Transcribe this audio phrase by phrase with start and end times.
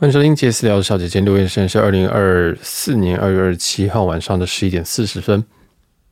[0.00, 5.44] 欢迎收听杰斯聊的小姐姐留言，现在是二零二四年二月二十七号晚上的十一点四十分。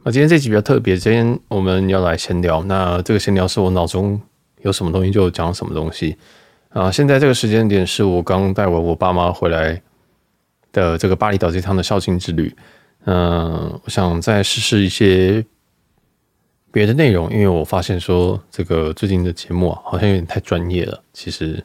[0.04, 2.62] 那今天这集比较特别，今天我们要来闲聊。
[2.64, 4.21] 那这个闲聊是我脑中
[4.61, 6.19] 有什么东西就讲什么东西
[6.69, 6.90] 啊。
[6.90, 9.81] 现在这个时间点是我刚带完我爸妈回来
[10.71, 12.55] 的这个巴厘岛这趟的孝亲之旅。
[13.07, 15.43] 嗯，我想再试试一些
[16.70, 21.02] 别的内容，因为我发现说这个最近的节目啊，好像有点太专业了。
[21.15, 21.65] 其实。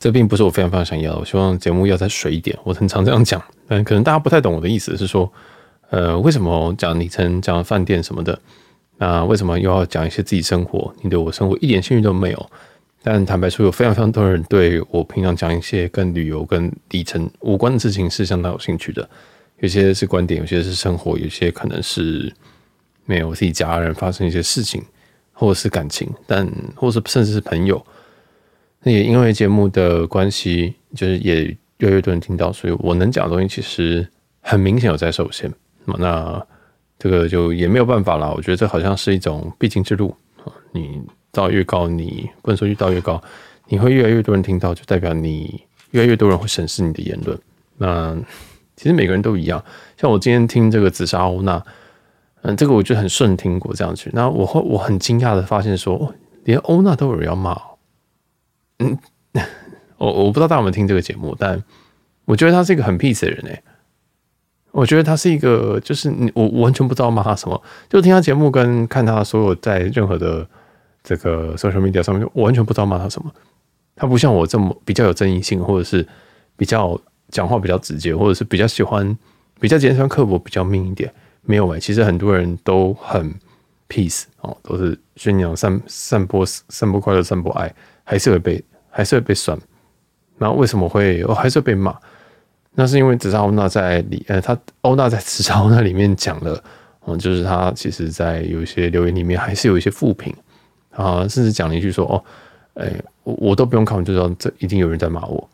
[0.00, 2.58] 这并不是我非常非常想要，我希望节目要再水一点。
[2.64, 5.30] 我很常这样讲，但可能大家不太懂我的意思，是说，
[5.90, 8.40] 呃，为什么讲里程、讲饭店什么的？
[8.96, 10.90] 那为什么又要讲一些自己生活？
[11.02, 12.50] 你对我生活一点兴趣都没有？
[13.02, 19.06] 但坦白说，有非常非常多人对我平常讲一些跟旅游、跟里程无关的事情是相当有兴趣的。
[19.58, 22.34] 有些是观点，有些是生活，有些可能是
[23.04, 24.82] 没有自己家人发生一些事情，
[25.34, 27.84] 或者是感情，但或是甚至是朋友。
[28.82, 31.44] 那也因为节目的关系，就是也
[31.78, 34.08] 越来越多人听到，所以我能讲的东西其实
[34.40, 35.52] 很明显有在受限。
[35.84, 36.40] 那
[36.98, 38.32] 这个就也没有办法了。
[38.34, 40.14] 我觉得这好像是一种必经之路
[40.44, 40.52] 啊。
[40.72, 41.00] 你
[41.30, 43.22] 到越高，你不能说越到越高，
[43.68, 47.38] 你会越来越多人听到，就代表你越来越多人会审视你的言论。
[47.76, 48.16] 那
[48.76, 49.62] 其实每个人都一样。
[49.98, 51.62] 像我今天听这个紫砂欧娜，
[52.42, 54.10] 嗯，这个我就很顺听过这样去。
[54.12, 57.60] 那我会我很惊讶的发现说，连欧娜都有人要骂。
[58.84, 58.98] 嗯，
[59.98, 61.62] 我我不知道大家有没有听这个节目，但
[62.24, 63.62] 我觉得他是一个很 peace 的人哎。
[64.72, 70.46] 我觉得他是一个，就是你我完全不知道骂他什么，就听他节目跟看他所有在任何的
[71.02, 73.28] 这个 social media 上面，就完全不知道骂他什么。
[73.96, 76.06] 他不像我这么比较有争议性，或者是
[76.56, 76.96] 比较
[77.30, 79.18] 讲话比较直接，或者是比较喜欢
[79.58, 81.12] 比较尖酸刻薄、比较命一点。
[81.42, 83.34] 没有哎，其实很多人都很
[83.88, 88.62] peace 哦，都是宣扬散散播散播快乐、散播爱，还是会被。
[88.90, 89.56] 还是会被酸，
[90.38, 91.34] 然后为什么会哦？
[91.34, 91.96] 还是会被骂？
[92.72, 96.62] 那是因为紫砂欧娜在里，呃，他欧娜在紫砂欧娜里面讲了，
[97.06, 100.34] 嗯，就是他其实在有一些留言里面还是有一些负评
[100.90, 102.24] 啊，甚至讲了一句说哦，
[102.74, 102.92] 哎，
[103.24, 105.48] 我我都不用看，我就知道这一定有人在骂我。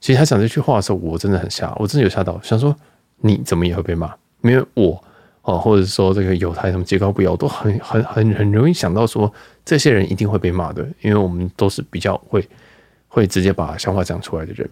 [0.00, 2.74] 其实他讲这句话的时候，我真的很吓，我真的有吓到，想说
[3.18, 4.14] 你怎么也会被骂？
[4.42, 5.02] 因为我。
[5.44, 9.30] 哦，或者说这个犹太什么节高不要，都很很很很容易想到说
[9.62, 12.48] 这些人一定会被骂的，因为我们都是比较会
[13.08, 14.66] 会直接把想法讲出来的人，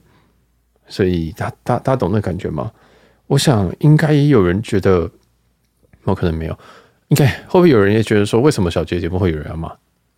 [0.88, 2.72] 所以他他他懂那感觉吗？
[3.26, 5.10] 我想应该也有人觉得，
[6.04, 6.58] 我可能没有，
[7.08, 9.70] 应该会不会有人也觉得说，为什么小杰节目会有人要骂？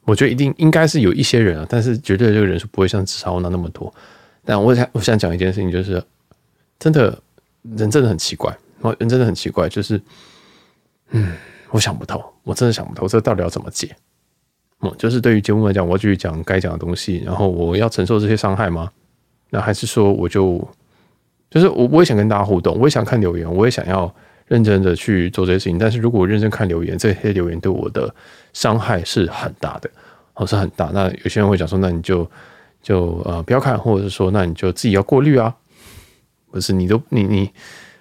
[0.04, 3.92] 我觉得一定应该是有一些人啊，但是绝对这个人数不会像紫砂欧娜那么多。
[4.44, 6.00] 但我想我想讲一件事情，就是
[6.78, 7.21] 真的
[7.76, 8.56] 人真的很奇怪，
[9.00, 10.00] 人真的很奇怪，就是。
[11.10, 11.32] 嗯，
[11.70, 13.94] 我想不透，我真的想不透，这到底要怎么解？
[14.81, 18.91] 嗯，就是对于节目来讲，我要继续讲该讲的东西，然后我要承受这些伤害吗？
[19.50, 20.66] 那还是说，我就
[21.48, 24.12] 就是我，我也想跟大家互动，我也想看留言，我也想要
[24.47, 25.78] 认真的去做这些事情。
[25.78, 28.12] 但是如果我认真看留言，这些留言对我的
[28.53, 29.88] 伤害是很大的，
[30.34, 30.91] 哦，是很大。
[30.92, 32.28] 那有些人会讲说，那你就
[32.82, 35.54] 就呃不要看，或者是说，那你就自己要过滤啊，
[36.50, 37.50] 不是你都你你，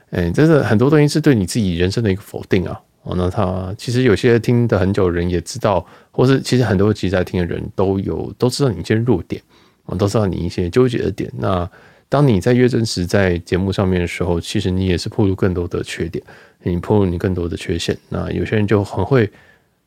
[0.09, 2.81] 哎，真的很多东西是对你自己人生的一个否定啊。
[3.03, 9.41] 哦，那他其实有些听的很久的人也知道，或是其实很多集在听的人都有都知道你一些弱点，
[9.85, 11.31] 哦，都知道你一些纠结的点。
[11.37, 11.69] 那
[12.07, 16.23] 当你在越真实在节目上面的时候，其实你也是暴露更多的缺点，
[16.61, 17.97] 你暴露你更多的缺陷。
[18.07, 19.29] 那有些人就很会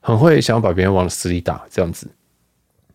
[0.00, 2.06] 很会想要把别人往死里打这样子。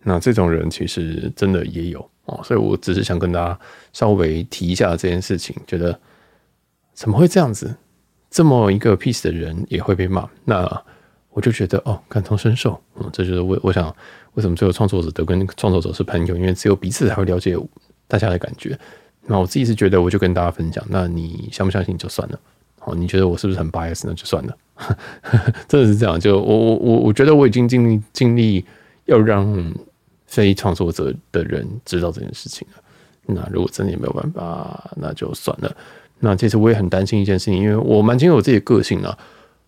[0.03, 3.59] 那这种人其实真的也有哦，所以我只是想跟大家
[3.93, 5.99] 稍微提一下这件事情，觉得
[6.93, 7.75] 怎么会这样子？
[8.31, 10.83] 这么一个 peace 的人也会被骂，那
[11.29, 12.81] 我就觉得哦，感同身受。
[12.95, 13.93] 嗯，这就是我我想
[14.33, 17.55] 为什么最后创作者都跟创作者是朋友，因为只有彼此才会了解
[18.07, 18.77] 大家的感觉。
[19.27, 20.83] 那我自己是觉得，我就跟大家分享。
[20.89, 22.39] 那你相不相信就算了。
[22.79, 24.01] 好，你觉得我是不是很 bias？
[24.05, 24.57] 那就算了。
[25.67, 26.19] 真的是这样。
[26.19, 28.65] 就我我我我觉得我已经尽力尽力
[29.05, 29.73] 要让
[30.25, 32.81] 非创作者的人知道这件事情了。
[33.27, 35.75] 那如果真的也没有办法，那就算了。
[36.21, 39.17] 那其实我也很担心一件事情，因为我蛮清楚我自己的个性啊。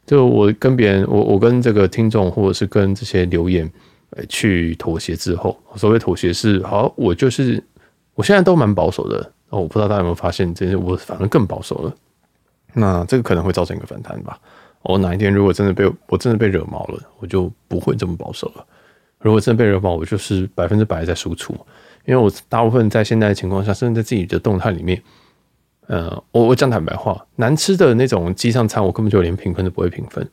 [0.06, 3.72] 就我跟别人，我我跟这个听众，或者是跟这些留言，
[4.10, 7.64] 呃，去妥协之后，所谓妥协是，好，我就是
[8.14, 9.32] 我现在都蛮保守的。
[9.50, 11.96] 我不知道大家有没有发现，这些我反而更保守了。
[12.74, 14.38] 那这个可能会造成一个反弹吧。
[14.82, 18.66] 我哪一天如果真的被我真的被惹毛了，我就不会这么保守了。
[19.20, 21.54] 如果真的被惹毛，我就是百分之百在输出，
[22.06, 25.02] 因为我大部分在现在的情况下，甚至在自己的动态里面。
[25.88, 30.28] 呃，我我讲坦白话，难吃的那种机上餐，我根本就连评分都不会评分。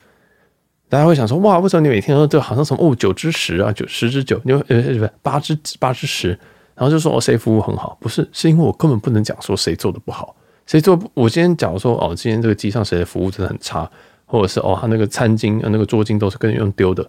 [0.88, 6.28] 大家会想说，哇，为什么你每天都这好像什么哦九之十啊，九十之九，你呃不是八之八之十，
[6.74, 7.96] 然后就说哦，谁服务很好？
[8.00, 10.34] 不是，是因为我根本不能讲说谁做的不好，
[10.66, 10.98] 谁做。
[11.14, 13.88] 我今天假如说哦，今天这个机上谁的服务真的很差，
[14.26, 17.08] 或者是哦，他那个餐巾、那个桌巾都是跟用丢的。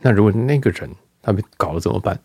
[0.00, 0.88] 那如果那个人
[1.20, 2.18] 他被搞了怎么办？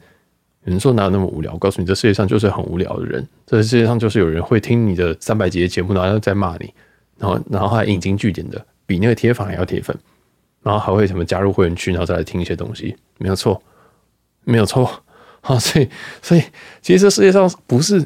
[0.67, 1.53] 有人说哪有那么无聊？
[1.53, 3.25] 我告诉你，这世界上就是很无聊的人。
[3.45, 6.73] 这世界上就是有人会听你的三百集的节目，然后再骂你，
[7.17, 9.97] 然后然后还引经据典的，比那个铁粉还要铁粉，
[10.61, 12.93] 然后还会什么加入会员区，然后再来听一些东西。
[13.17, 13.63] 没有错，
[14.43, 14.91] 没有错。
[15.41, 15.87] 啊，所以
[16.21, 16.43] 所以
[16.81, 18.05] 其实这世界上不是，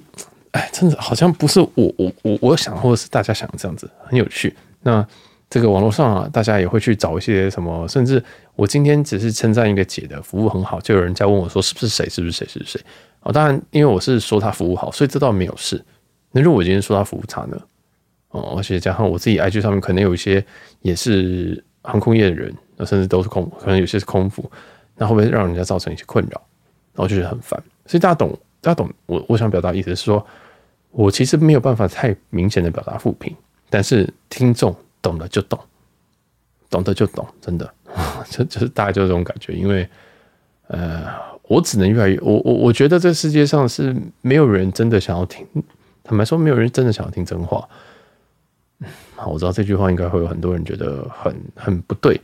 [0.52, 4.56] 哎，真的好像不是我我我我想，或者是大家想的这样子，很有趣。
[4.84, 5.04] 那。
[5.51, 8.24] 这个网络上啊，大家也会去找一些什么，甚至
[8.56, 12.81] 我今天只是称赞一个姐的服务很好，就有人在问我说是不是谁，是不是谁，是不是谁？
[13.19, 15.83] 哦，当然，因为我是说他服务好，所以这倒没有事。
[16.31, 17.62] 那如果我今天说他服务差呢？
[18.30, 20.42] 哦，而且加上我自己 IG 上面可能有一些
[20.83, 24.50] 也是航空业的人，那甚至都是空，可能有些是空服，
[24.95, 26.42] 那会不会让人家造成一些困扰？
[26.94, 27.62] 然后就是很烦。
[27.86, 28.31] 所以大家懂，
[28.62, 30.25] 大家懂我我想表达意思是说，
[30.92, 33.36] 我其实没有办法太明显的表达负评，
[33.69, 34.74] 但是听众。
[35.01, 35.59] 懂的就懂，
[36.69, 37.74] 懂的就懂，真的，
[38.30, 39.53] 就就是大概就是这种感觉。
[39.53, 39.88] 因为，
[40.68, 41.06] 呃，
[41.44, 45.45] 我只能越来越，我我我觉得这世界上是没有人真的想要听，
[46.03, 47.68] 坦白说，没有人真的想要听真话。
[49.15, 52.19] 好，我知道这句话应该会有很多人觉得很很不对，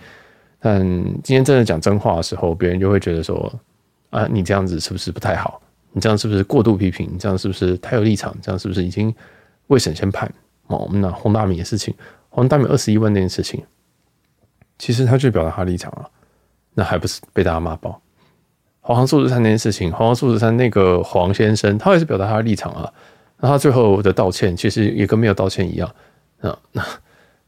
[0.59, 0.81] 但
[1.23, 3.53] 今天真的讲真话的时候，别人就会觉得说，
[4.09, 5.61] 啊，你这样子是不是不太好？
[5.91, 7.09] 你这样是不是过度批评？
[7.11, 8.35] 你这样是不是太有立场？
[8.41, 9.13] 这样是不是已经
[9.67, 10.31] 未审先判？
[10.67, 11.93] 哦，那洪大米的事情。
[12.37, 13.63] 黄大米二十一万那件事情，
[14.77, 16.07] 其实他就表达他立场了，
[16.75, 17.99] 那还不是被大家骂爆？
[18.79, 22.93] 华航数字三那件事情，华航数字三那个黄先生，他也是表达他的立场啊。
[23.39, 25.91] 那他最后的道歉，其实也跟没有道歉一样。
[26.41, 26.85] 那，那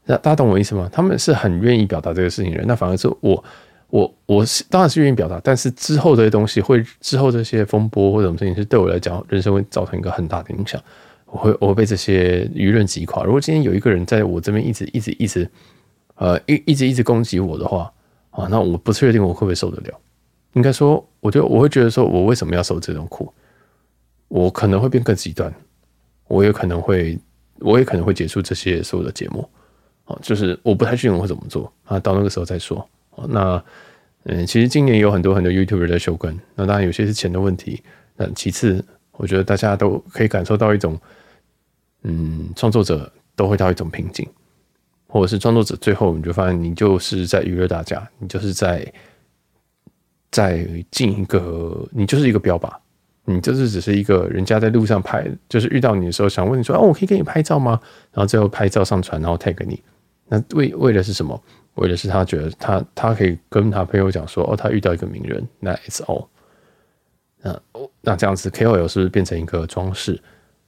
[0.06, 0.90] 那大家懂我意思吗？
[0.92, 3.44] 他们是很愿意表达这个事情的人，那反而是我，
[3.90, 10.82] 我我是当然是愿意表达，但是之后这些东西会，之后这些风波或者什么事情，是对我来讲，人生会造成一个很大的影响。
[11.30, 13.22] 我会我会被这些舆论击垮。
[13.22, 15.48] 如果今天有一个人在我这边一直一直一直，
[16.16, 17.92] 呃一一直一直攻击我的话
[18.30, 20.00] 啊，那我不确定我会不会受得了。
[20.54, 23.32] 应该说，我就我会觉得说，我为什么要受这种苦？
[24.26, 25.52] 我可能会变更极端，
[26.26, 27.16] 我也可能会，
[27.60, 29.48] 我也可能会结束这些所有的节目。
[30.06, 32.84] 啊，就是我不太确定我会怎么做啊，到那个时候再说。
[33.28, 33.62] 那
[34.24, 37.80] 嗯，其实今年有很多很多 YouTuber 在休更，那当然有些是钱的问题，
[38.16, 40.98] 那其次，我觉得大家都可以感受到一种。
[42.02, 44.28] 嗯，创作者都会到一种瓶颈，
[45.06, 48.92] 或者是创作者最后你就发现你就是在娱乐大家，你就是在
[50.30, 52.72] 在进一个，你就是一个标靶，
[53.24, 57.80] 你就是只是一个人家在路上拍，就是遇到你的时候想问你说，哦，我可以给你拍照吗？
[58.12, 59.82] 然后最后拍照上传，然后 tag 你，
[60.28, 61.42] 那为为的是什么？
[61.74, 66.26] 为的是他觉得他他可以跟他朋友讲说，哦，他遇到一个名人，那 it's all，
[67.40, 67.60] 那
[68.00, 70.20] 那这样子 KOL 是不是变成一个装饰？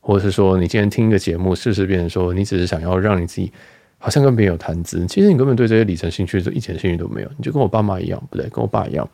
[0.05, 3.53] 或者是说，你今天听一个节目，事实变成说，你只是想要让你自己
[3.99, 9.09] 好像跟别人有谈资，其实你根本对这些里程兴趣就一点兴趣都没有，你就跟我爸妈一样，不对，跟我爸一样。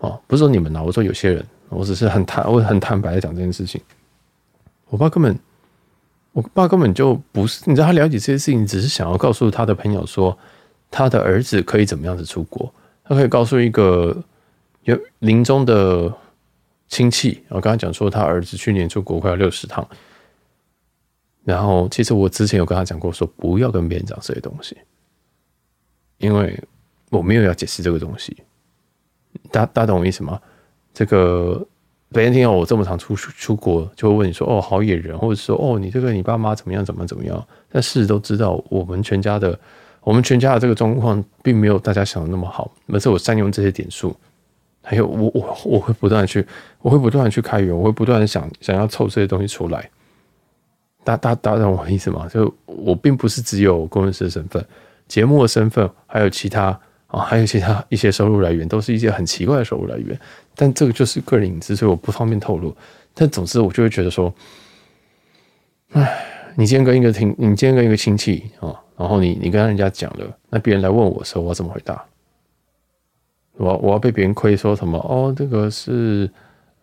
[0.00, 3.80] 哦，不是说你们呐，我说有些人，我只是很坦，我很坦白的讲这件事情。
[4.90, 5.34] 我爸根本，
[6.32, 10.36] 我爸根本就不是，你知道，他了解这些事情，只是想要告诉他的朋友说，
[10.90, 12.70] 他的儿子可以怎么样子出国，
[13.02, 14.14] 他可以告诉一个
[14.84, 16.12] 有临终的。
[16.92, 19.88] 亲戚，我刚才讲说他儿子去年出国快要六十趟，
[21.42, 24.76] 然后其实我之前有跟他讲过，说不要跟别人讲这些东西，
[26.18, 26.62] 因为
[27.08, 28.36] 我没有要解释这个东西。
[29.50, 30.38] 大大家懂我意思吗？
[30.92, 31.66] 这个
[32.10, 39.58] 别人听到我这么常出出国，就会问你说：“哦，好野人，或者说哦，你这个你爸妈怎么样，怎么怎么样？”但事实都知道，我们全家的
[40.02, 42.70] 我们全家的这个状况，并没有大家想的那么好。
[42.88, 44.14] 而是我善用这些点数。
[44.82, 46.44] 还有我我我会不断去，
[46.80, 49.88] 我会不断去开源，我会不断想想要凑这些东西出来。
[51.04, 52.28] 大大大家懂我意思吗？
[52.28, 54.64] 就我并不是只有工程师的身份，
[55.08, 60.18] 节目的身份，还有其他啊，还有其他一些收入来源，都是一些很奇怪的收入来源。
[60.54, 62.74] 但这个就是个人隐私，所以我不方便透露。
[63.14, 64.32] 但总之，我就会觉得说，
[65.92, 66.24] 哎，
[66.56, 72.04] 你今天跟一个听，你今天跟一个亲戚啊，然后你你跟人家讲了，那别人来问我的时候，我怎么回答？
[73.62, 75.32] 我我要被别人亏说什么哦？
[75.36, 76.28] 这个是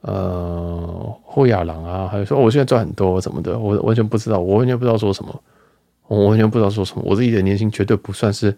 [0.02, 5.44] 呃后亚郎啊，还有说我现在赚很多什么的，我完全不知道，我完全不知道说什么，
[6.08, 7.04] 我完全不知道说什么。
[7.06, 8.56] 我自己的年薪绝对不算是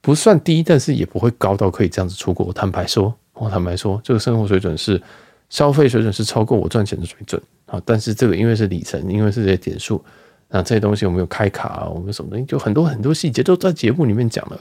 [0.00, 2.52] 不算低，但是也不会高到可以这样子出国。
[2.52, 5.00] 坦白说，我坦白说，这个生活水准是
[5.48, 7.80] 消费水准是超过我赚钱的水准啊。
[7.84, 10.04] 但是这个因为是里程，因为是这些点数，
[10.48, 14.60] 那这些东西我们有开卡，我们什么东西，就很多很多细节都在节目里面讲了。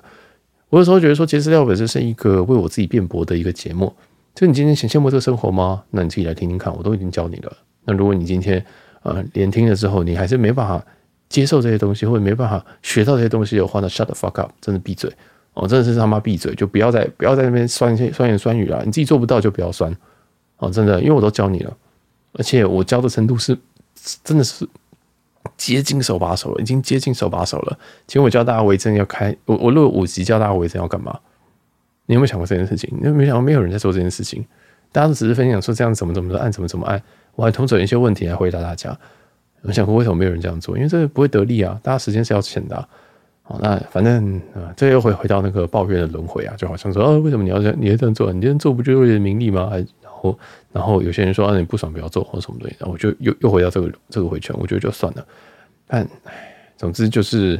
[0.76, 3.94] 我有时候觉得说，杰斯廖本身是一个为我自己辩驳的一个节目，
[4.36, 5.82] 就你今天想羡慕这个生活吗？
[5.90, 7.58] 那你自己来听听看，我都已经教你了。
[7.86, 8.62] 那如果你今天
[9.04, 10.86] 呃连听了之后，你还是没办法
[11.30, 15.10] 接受这些东西，或者没办法学到这些东西的话，那 shut the fuck up，真的闭嘴
[15.54, 18.84] 哦，真的是他妈闭嘴，就不要再不要在那边酸酸言酸语了。
[18.84, 19.96] 你自己做不到就不要酸
[20.58, 21.74] 哦，真的，因为我都教你了，
[22.34, 23.58] 而且我教的程度是
[24.26, 24.68] 真的是
[25.58, 27.78] 接近手把手了，已经接近手把手了。
[28.08, 31.20] 请我教大家微针要开，我我录五集教大家微针要干嘛？
[32.06, 32.90] 你有没有想过这件事情？
[33.02, 34.46] 你有没有想过没有人在做这件事情？
[34.92, 37.02] 大家都只是分享说这样怎么怎么的按怎么怎么按，
[37.36, 38.98] 我还统整一些问题来回答大家。
[39.64, 40.78] 我想过为什么没有人这样做？
[40.78, 41.80] 因为这不会得利啊！
[41.82, 42.88] 大家时间是要钱的。
[43.42, 47.76] 好，那反正啊，这又回回到那个抱怨的轮回啊，就好像说，哦，为什么你要这样？
[47.80, 48.32] 你要这样做？
[48.32, 49.68] 你这样做不就是为了名利吗？
[49.70, 49.86] 还
[50.72, 55.26] 然后有些人说，啊，你不爽不要做或什么东西，然后我就又又回到这个这个回圈，我觉得就算了。
[55.88, 56.08] 但，
[56.78, 57.60] 总之就是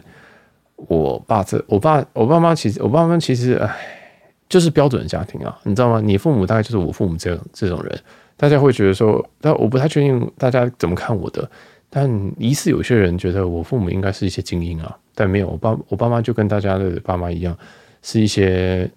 [0.76, 3.76] 我爸这，我爸我爸妈其实我爸妈其实哎。
[4.48, 6.00] 就是标准的家庭啊，你知道吗？
[6.00, 8.00] 你父母大概就是我父母这样这种人，
[8.38, 11.50] 大家会觉得说，但我不太确定大家怎么看我的。
[11.90, 12.08] 但
[12.38, 17.58] 疑似有些人觉得我父母应该是一些精英啊，但没有，我爸我爸妈就跟大家的爸妈一样，
[18.04, 18.88] 是一些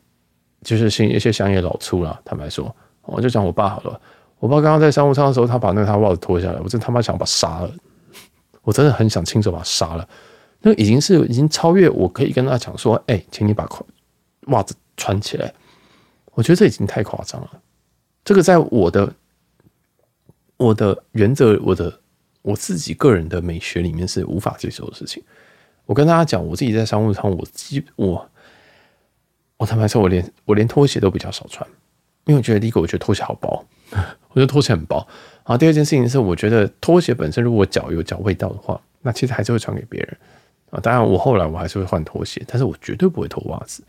[0.62, 2.20] 就是是一些乡野老粗啦。
[2.26, 2.72] 坦白说，
[3.08, 4.00] 我就讲我爸好了，
[4.38, 7.72] 我爸刚刚在商务舱的时候，他把那个他袜子脱下来，我真他妈想把他杀了，
[8.62, 10.08] 我真的很想亲手把他杀了。
[10.60, 13.68] 那已经是已经超越我可以跟他讲说，哎、请你把
[14.46, 14.74] 袜子。
[15.00, 15.54] 穿起来，
[16.32, 17.62] 我觉得这已经太夸张了。
[18.24, 19.14] 这个在我的
[20.56, 22.00] 我的原则、我的
[22.42, 25.22] 我自己个人的美学里面是无法接受的事情。
[25.86, 28.28] 我跟大家讲，我自己在商务舱，我基我
[29.56, 31.64] 我坦白说，我连我连拖鞋都比较少穿，
[32.28, 33.64] 因为我觉得第一个，我觉得拖鞋好薄，
[34.28, 34.96] 我觉得拖鞋很薄。
[35.44, 40.16] 然后第二件事情是，我觉得拖鞋本身如果脚有脚味道的话，那其实还是会传给别人
[40.70, 40.78] 啊。
[40.80, 43.82] 当然，我后来我还是会换拖鞋，但是我绝对不会脱袜子。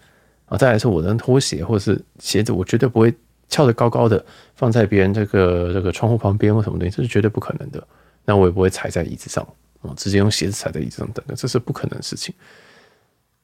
[0.46, 3.14] 啊，再来是我的拖鞋或者是鞋子，我绝对不会
[3.50, 7.86] 翘得高高的放在别人这个这个窗户旁边或什么东西，这是绝对不可能的。
[8.24, 9.46] 那我也不会踩在椅子上
[9.82, 12.34] 啊，直接用鞋子踩在椅子上等等，这是不可能的事情。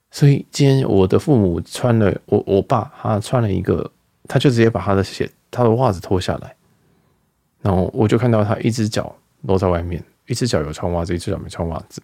[0.09, 3.91] 所以今天我的父母穿了，我我爸他穿了一个，
[4.27, 6.55] 他就直接把他的鞋、他的袜子脱下来，
[7.62, 12.01] 然后我就看到他一只脚露在外面，一只脚有穿袜子，一只脚没穿袜子，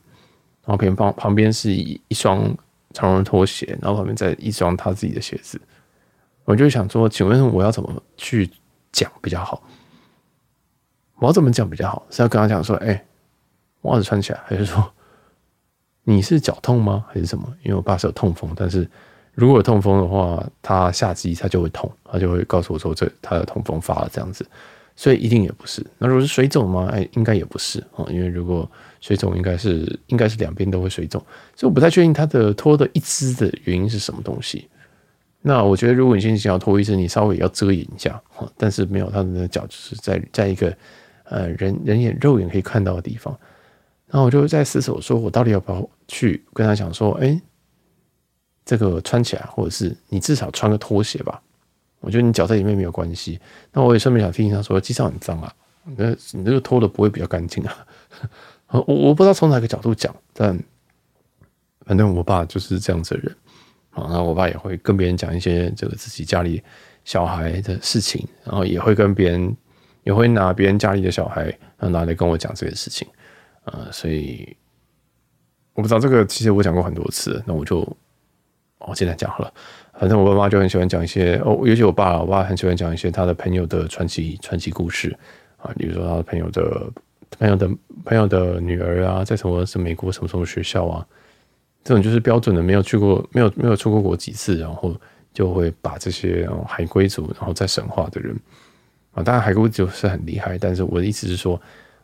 [0.66, 2.56] 然后旁旁旁边是一一双。
[2.94, 5.58] 长绒拖鞋，然后旁边再一双他自己的鞋子，
[6.44, 8.52] 我就想说，请问我要怎么去
[8.92, 9.64] 讲比较好？
[11.16, 12.06] 我要怎么讲比较好？
[12.10, 13.02] 是要跟他讲说，哎，
[13.84, 14.92] 袜子穿起来，还是说
[16.04, 17.06] 你是脚痛吗？
[17.08, 17.48] 还是什么？
[17.64, 18.86] 因为我爸是有痛风，但是
[19.34, 24.46] 如果有痛风的话，他下肢他就会痛，他就会告诉我说，这他的痛风发了这样子，
[24.96, 25.86] 所以一定也不是。
[25.98, 26.90] 那如果是水肿吗？
[26.92, 28.70] 哎，应该也不是啊，因为如果
[29.00, 31.24] 水肿应该是应该是两边都会水肿，
[31.56, 34.68] 所以我不太确定他的脱的一只的原因是什么东西。
[35.42, 38.22] 那我觉得如果你现在想要脱一只，你稍微要遮掩一下，
[38.58, 40.72] 但是没有他的脚就是在在一个
[41.24, 43.36] 呃人人眼肉眼可以看到的地方。
[44.08, 47.42] 然后我就在思索，说我到底要不要去跟他讲说，哎，
[48.66, 51.42] 这个穿起来，或者是你至少穿个拖鞋吧。
[52.00, 53.40] 我觉得你脚在里面没有关系。
[53.72, 55.54] 那我也顺便想提醒他说，机上很脏啊，
[55.98, 57.86] 那你这个脱的不会比较干净啊。
[58.70, 60.58] 我我不知道从哪个角度讲，但
[61.86, 63.36] 反正我爸就是这样子的人
[63.92, 64.04] 啊。
[64.04, 66.64] 然后我爸也会跟别人讲一些这个自己家里
[67.06, 69.56] 小孩的事情，然后也会跟别人
[70.04, 73.08] 也会拿别人家里的小孩拿来跟我讲这个事情
[73.66, 73.88] 啊。
[73.92, 74.56] 所以
[75.74, 77.86] 我不知道这个，其实我讲过很多次，那我就
[78.88, 79.54] 我现在讲好了。
[80.00, 85.16] 反正我爸妈就很喜欢讲一些哦，尤其我爸，我爸很喜欢讲一些他的朋友的传奇传奇故事
[85.58, 86.92] 啊，比如说他的朋友的。
[87.40, 87.66] 朋友的
[88.04, 91.08] 朋友的女儿啊，在什么什么美国什么什么学校啊？
[91.82, 94.94] 这种就是标准的，没有去过，没有没有出过国几次，然后
[95.34, 98.38] 就会把这些海归族，然后再神化的人
[99.14, 99.24] 啊。
[99.24, 101.60] 当然海归族是很厉害，但是我的意思是说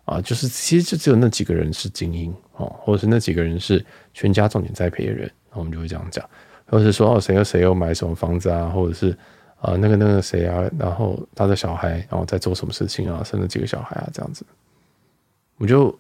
[0.05, 6.27] 啊，就是其实就只有那几个人是精英哦，或者是那几个人是全家重点栽培的人，我们就会这样讲，
[6.67, 9.11] 或是说哦，谁和谁又买什么房子啊，或者是
[9.59, 14.45] 啊那个那个谁啊，然后他的小孩然后在做什么事情啊，生了几个小孩啊，这样子。
[15.57, 15.97] 我就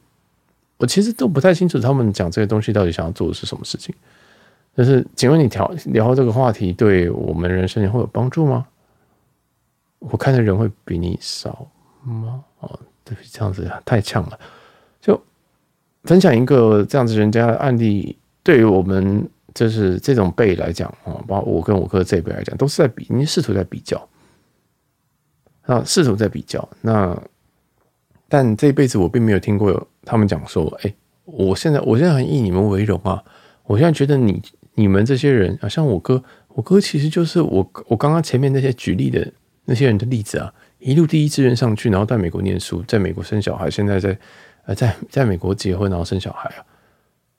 [0.77, 3.95] 我其实都不太清楚他们讲这些东西到底想要做的是什么事情。
[4.75, 8.67] 但是，请问你聊聊这个话题对我们人生会有帮助吗？
[9.97, 11.67] 我看的人会比你少
[12.03, 12.43] 吗？
[12.59, 14.39] 哦，对，这样子太呛了。
[15.01, 15.19] 就
[16.03, 24.07] 分享一个这样子人家的案例，对于我们就是这种辈来讲啊，包括我跟我哥这一辈来讲，都是在比，你试图在比较
[25.63, 27.19] 啊，试图在比较那。
[28.29, 33.23] 但这一辈子我并没有听过他们讲说，哎，我现在我现在很以你们为荣啊！
[33.63, 34.41] 我现在觉得你
[34.75, 39.25] 你们这些人啊，像我哥，我哥其实就是我我刚刚前面那些举例的
[39.63, 44.19] 那些人的例子啊，一路第一志愿上去，然后在美国念书，在美国生小孩，现在在
[44.65, 46.65] 呃在在美国结婚，然后生小孩啊，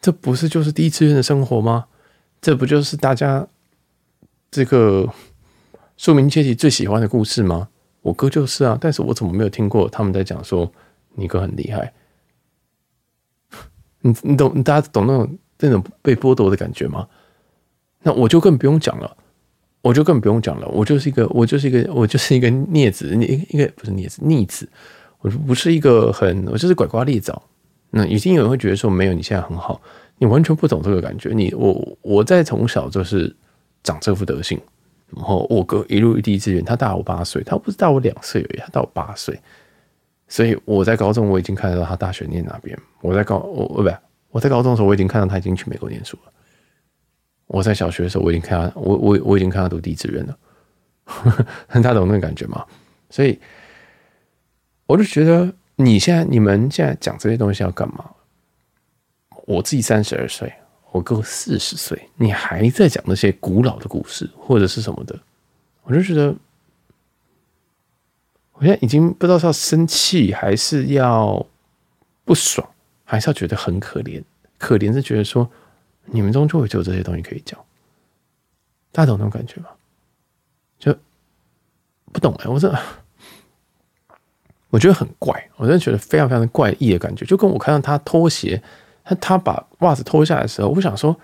[0.01, 1.85] 这不是就是第一志愿的生活吗？
[2.41, 3.47] 这不就是大家
[4.51, 5.09] 这个
[5.97, 7.69] 庶民阶级最喜欢的故事吗？
[8.03, 10.73] 我哥就是啊，但是我怎么没有听过他们在讲说
[11.15, 11.93] 你哥很厉害？
[14.01, 14.63] 你你懂？
[14.63, 17.09] 大家懂那种那种被剥夺的感觉吗？
[18.03, 19.17] 那我就更不用讲了，
[19.83, 20.69] 我就更不用讲了。
[20.69, 24.69] 我就是一个，我就是一个，我就是一个啮子，一个不是啮子，逆子。
[25.19, 27.43] 我不是一个很，我就是拐瓜裂枣。
[27.91, 29.83] 那已经有人会觉得说，没有你现在很好，
[30.19, 31.31] 你完全不懂这个感觉。
[31.35, 33.35] 你我我在从小就是
[33.83, 34.61] 长这副德行。
[35.17, 39.41] 然后我哥一路第一志愿，他大我八岁，他不是大我两岁而已，他大我八岁。
[40.27, 42.79] 所以我在高中我已经看得到他大学念哪边。
[43.01, 43.91] 我在高我不
[44.31, 46.33] 我在高中的时候我已经看到他已经去美国念书了。
[47.47, 50.39] 我在小学的时候我已经看他，我我我已经看他读第一志愿了。
[51.69, 52.63] 他懂那个感觉吗？
[53.09, 53.41] 所以
[54.85, 58.05] 我就觉得你现在你们现在讲这些东西要干嘛？
[59.49, 60.53] 我自己三十二岁。
[60.91, 65.15] 我哥四十岁，你还在讲那些古老的故事或者是什么的，
[65.83, 66.35] 我就觉得，
[68.55, 71.47] 我现在已经不知道是要生气还是要
[72.25, 72.67] 不爽，
[73.05, 74.23] 还是要觉得很可怜。
[74.57, 75.49] 可怜是觉得说，
[76.07, 77.63] 你们终究会有这些东西可以讲，
[78.91, 79.69] 大家懂那种感觉吗？
[80.79, 80.97] 就
[82.13, 82.75] 不懂哎、我这
[84.71, 88.63] 我觉得很怪，我真的觉得非常非常怪异的感觉，就跟我看到他拖鞋。
[89.09, 91.19] 他他把袜子脱下来的时候，我想说，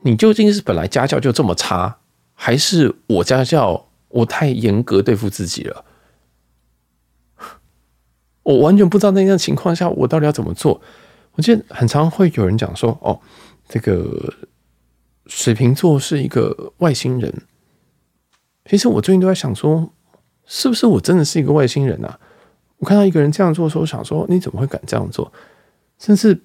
[0.00, 1.98] 你究竟是本来家教就这么差，
[2.34, 5.84] 还是我家教我太严格对付自己了？
[8.42, 10.80] 我完全不知道那样情况下我到底要怎么做。
[11.34, 13.20] 我记得很常会有人讲说，哦，
[13.68, 14.34] 这个
[15.26, 17.32] 水瓶座是一个外星人。
[18.64, 19.92] 其实我最近都在想说，
[20.44, 22.18] 是不是我真的是一个外星人啊？
[22.78, 25.32] 我看到一个人这样做的时候，我想说，你怎么会敢这样做？
[26.00, 26.42] 甚至。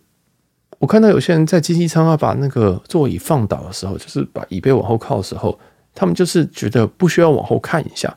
[0.79, 5.57] 我看到有些人在经济舱要把那个座椅放倒的时候，就是把椅背往后靠的时候，
[5.95, 8.15] 他们就是觉得不需要往后看一下，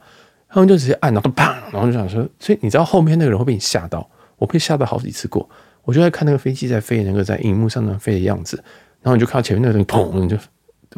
[0.48, 5.48] 他们就直接按，然后砰，然后就想说，所以你知道后面那个人会被你吓到，我被吓到好几次过。
[5.82, 8.62] 我就在看那个飞机在飞，那个在荧幕上那飞的样子，
[9.00, 10.36] 然后你就看到前面那个东西砰，你就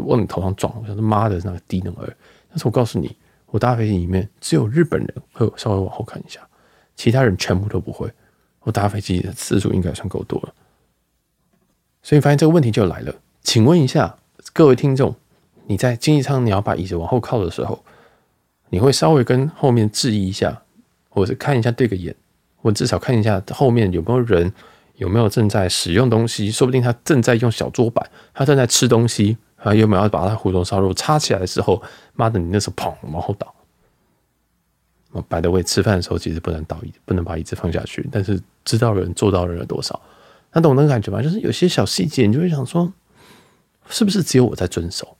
[0.03, 0.75] 往你头上撞。
[0.81, 2.13] 我想说妈的，那个低能儿！
[2.51, 6.41] 但是我告诉你，我搭飞机里面只有日本人会稍微往后看一下，
[6.97, 8.11] 其他人全部都不会。
[8.63, 10.53] 我搭飞机的次数应该算够多了。
[12.03, 14.17] 所以发现这个问题就来了，请问一下
[14.53, 15.15] 各位听众，
[15.67, 17.85] 你在经济舱你要把椅子往后靠的时候，
[18.71, 20.63] 你会稍微跟后面质疑一下，
[21.09, 22.15] 或者是看一下对个眼，
[22.57, 24.53] 或至少看一下后面有没有人，
[24.97, 31.81] 有没有正在使用东西，说不定他正在用小桌板，他正在吃东西，啊有没有要把他胡同烧肉插起来的时候，
[32.15, 33.55] 妈的，你那时候砰往后倒。
[35.29, 40.01] By the way，吃饭的时候其实不能倒椅，不能把椅子放下去，但是知道人做到人有多少？
[40.53, 41.23] 他懂那个感觉吗？
[41.23, 42.93] 就是有些小细节，你就会想说，
[43.89, 45.17] 是不是只有我在遵守？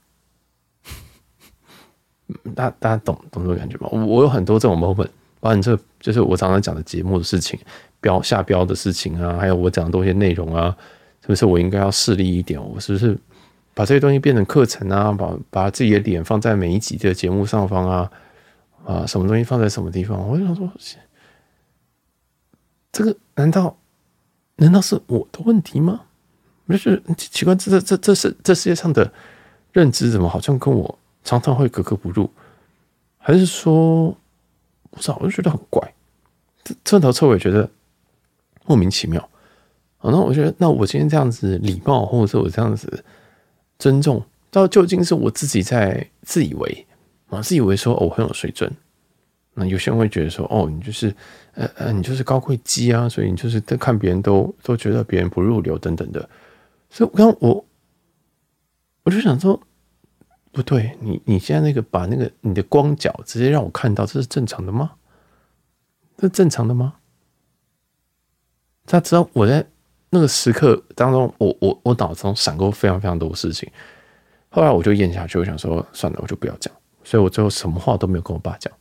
[2.55, 3.89] 大大家懂懂这个感觉吗？
[3.91, 5.09] 我有很多这种 moment，
[5.41, 7.59] 包括这就是我常常讲的节目的事情，
[8.01, 10.77] 标下标的事情啊，还有我讲的东西内容啊，
[11.23, 12.63] 是不是我应该要势利一点？
[12.63, 13.19] 我是不是
[13.73, 15.11] 把这些东西变成课程啊？
[15.13, 18.11] 把把自己的脸放在每一集的节目上方啊？
[18.85, 20.29] 啊，什么东西放在什么地方？
[20.29, 20.71] 我就想说，
[22.93, 23.79] 这个难道？
[24.57, 26.03] 难道是我的问题吗？
[26.67, 29.13] 我就觉得奇怪，这这这这是这世界上的
[29.73, 32.31] 认知怎么好像跟我常常会格格不入？
[33.19, 34.17] 还是说
[34.91, 35.19] 不知道？
[35.21, 35.95] 我就觉得很怪，
[36.85, 37.69] 彻头彻尾觉得
[38.67, 39.29] 莫名其妙。
[39.99, 43.05] 好，那我觉得，那我今天这样子礼貌，或者是我这样子
[43.79, 46.87] 尊重，到究竟是我自己在自以为
[47.29, 48.73] 啊，自以为说哦，我很有水准。
[49.55, 51.15] 那有些人会觉得说，哦，你就是，
[51.55, 56.27] 呃呃，你就是高贵鸡啊，所以你就是在看别人都都觉得别人不入流等等的。
[56.89, 57.65] 所以我刚我
[59.05, 59.61] 我就想说，
[60.53, 64.93] 不对，你你现在那个把那个你的光脚直接让我看到，这是正常的吗？
[66.17, 66.95] 这是正常的吗？
[68.87, 69.67] 他知道我在
[70.11, 73.71] 那个时刻当中，我我我脑子中闪过非常非常多事情。
[74.49, 76.73] 后来我就咽下去，我想说算了，我就不要讲。
[77.05, 78.73] 所以我最后什么话都没有跟我爸讲。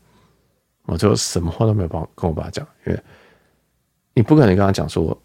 [0.86, 3.00] 我就什么话都没有帮跟我爸讲，因为
[4.14, 5.18] 你不可能跟他讲说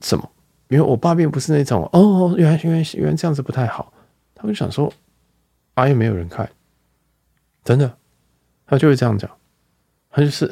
[0.00, 0.30] 什么，
[0.68, 3.92] 因为我爸并不是那种哦，原来原来原来这样子不太好，
[4.34, 4.92] 他会想说
[5.74, 6.48] 啊，又没有人看，
[7.64, 7.96] 真的，
[8.66, 9.30] 他就会这样讲，
[10.10, 10.50] 他就是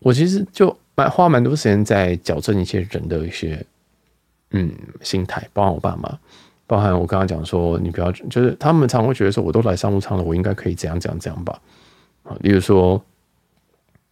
[0.00, 3.64] 我其实就蛮花蛮多时间在矫正一些人的一些
[4.52, 4.72] 嗯
[5.02, 6.18] 心态，包含我爸妈，
[6.66, 11.60] 包含我刚刚讲说你不要，就是他们常会觉得说我都来商务舱了，我应该可以怎样怎样怎样吧。
[12.28, 13.02] 啊，例如说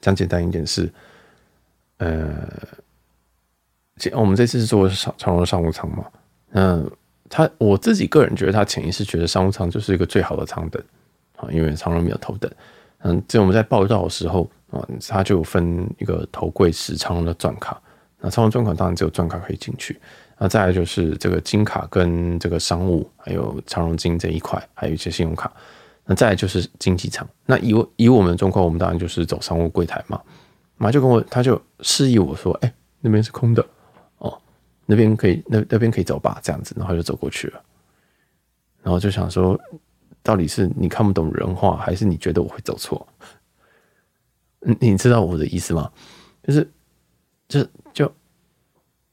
[0.00, 0.90] 讲简单一点是，
[1.98, 2.48] 呃，
[4.12, 6.05] 我们这次是做长长荣商务舱嘛，
[6.52, 6.90] 嗯，
[7.29, 10.83] 他我自己个人觉得他潜意识觉得商务舱就是一个最好的舱等
[11.37, 12.50] 啊，因为长荣没有头等，
[12.98, 17.81] 嗯，这我们在报道的时候啊，他就分一个头柜式长荣的钻卡，
[18.20, 20.00] 那长荣钻卡当然只有钻卡可以进去。
[20.38, 25.50] 那再来就是这个金卡跟这个商务，还有长荣金这一块，还有一些信用卡。
[26.07, 27.29] 那再就是经济舱。
[27.45, 30.21] 那以以我们的状况，我们当然就是走商务柜台嘛。
[30.79, 33.66] 妈就跟我，他就示意我说：“哎、那边是空的
[34.19, 34.40] 哦，
[34.87, 37.62] 那边可以，那那边可以走吧。”这样子，然后就走过去了。
[38.83, 39.59] 然后就想说，
[40.23, 43.07] 到底是你看不懂人话，还是你觉得我会走错？
[44.61, 45.90] 你你知道我的意思吗？
[46.42, 46.71] 就是，
[47.49, 48.14] 就就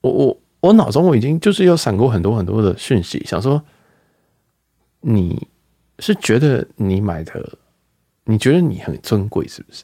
[0.01, 0.39] 我我。
[0.63, 3.61] 我脑中我已经就是有闪过很多很多的讯息，想说
[5.01, 5.45] 你
[5.99, 7.57] 是觉得你买的，
[8.25, 9.83] 你觉得你很尊贵是不是？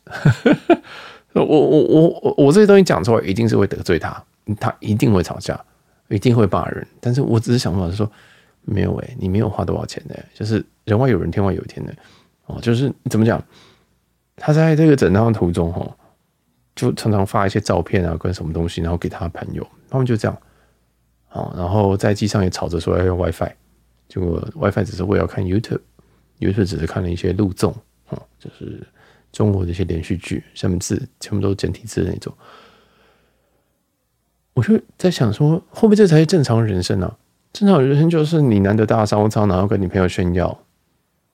[1.33, 4.23] 我我我我我这些东西讲出来一定是会得罪他，
[4.59, 5.59] 他一定会吵架，
[6.07, 6.85] 一定会骂人。
[6.99, 8.11] 但是我只是想法说，
[8.61, 11.93] 没有诶、你没有花多少钱的，就是人外有人，天外有天的
[12.47, 12.59] 哦。
[12.61, 13.41] 就是怎么讲，
[14.35, 15.95] 他在这个整趟途中哈，
[16.75, 20.35] 就常常发一些照片啊，跟什么东西，然后给他朋友，他们就这样。
[21.27, 23.51] 好，然后在机上也吵着说要用 WiFi，
[24.07, 25.81] 结果 WiFi 只是为了看 YouTube
[26.39, 27.71] 有时候只是看了一些录综，
[28.09, 28.81] 哦，就是
[29.31, 32.33] 中国的一些连续剧，下面字全部都是简体字的那种。
[34.53, 37.05] 我就在想说，会不会这才是正常人生呢？
[37.05, 37.17] 啊？
[37.53, 40.59] 正常人生就是你难得搭商务舱，然后跟你朋友炫耀，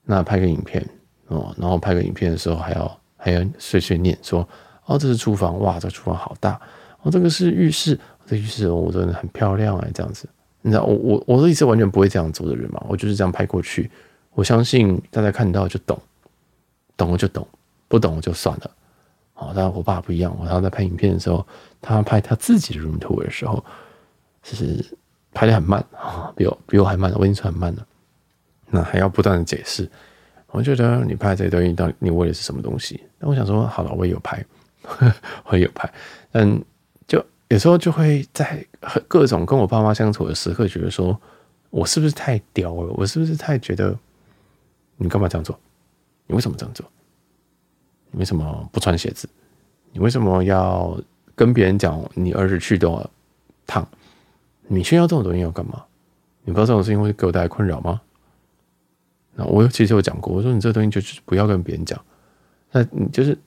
[0.03, 0.85] 那拍个影片
[1.27, 4.47] 哦，然后拍个影片的时候还要还要碎碎念说，
[4.85, 6.59] 哦，这是厨房，哇，这厨房好大，
[7.01, 7.99] 哦，这个是浴室。
[8.27, 10.27] 这浴室我真的很漂亮哎，这样子，
[10.63, 13.87] 你知道我我我是一直完全不会这样做的人嘛，我就是这样拍过去，
[14.35, 15.99] 我相信大家看到就懂，
[16.95, 17.47] 懂了就懂，
[17.87, 18.71] 不懂就算了。
[19.33, 21.45] 好，但我爸不一样，我他在拍影片的时候，
[21.81, 23.63] 他拍他自己的 room tour 的时候，
[24.43, 24.85] 就是
[25.33, 27.85] 拍的很慢啊，比我比我还慢，我已经算很慢了，
[28.69, 29.89] 那还要不断的解释。
[30.51, 33.03] 我觉得你拍这些东西，到底你为的是什么东西？
[33.17, 34.45] 那我想说，好了，我也有拍，
[35.45, 35.91] 我也有拍，
[36.31, 36.61] 但。
[37.49, 38.65] 有时候就会在
[39.07, 41.15] 各种跟我爸妈相处的时刻，觉得说
[41.69, 42.91] 我是不是太刁了？
[42.97, 43.95] 我是不是太觉得
[44.97, 45.60] 你干嘛这样做？
[46.27, 46.86] 你为什么这样做？
[48.12, 49.27] 你为什么不穿鞋子？
[49.91, 50.99] 你为什么要
[51.36, 53.10] 跟别人讲你儿子去多少
[53.65, 53.88] 趟？
[54.67, 55.84] 你炫耀这种东西要干嘛？
[56.43, 58.01] 你不知道这种事情会给我带来困扰吗？
[59.36, 61.99] 那我其实有讲过，我说你这个东西就是不要跟别人讲，
[62.71, 63.38] 那你就是。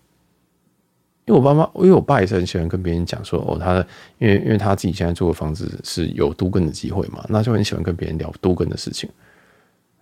[1.25, 9.11] 因为我爸妈，因为我爸也是很喜欢跟别人讲说，哦，他的，因为因为他自己现在住的房子是有多更的机会嘛，那就很喜欢跟别人聊多更的事情。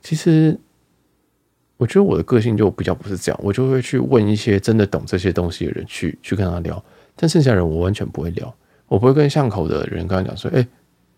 [0.00, 0.56] 其实，
[1.76, 6.82] 我觉得我的个性就比较不是这样，我就会去问一些真的懂这些东西的人去去跟他聊，
[7.14, 8.54] 但剩下人我完全不会聊，
[8.88, 10.66] 我不会跟巷口的人跟他讲说，哎，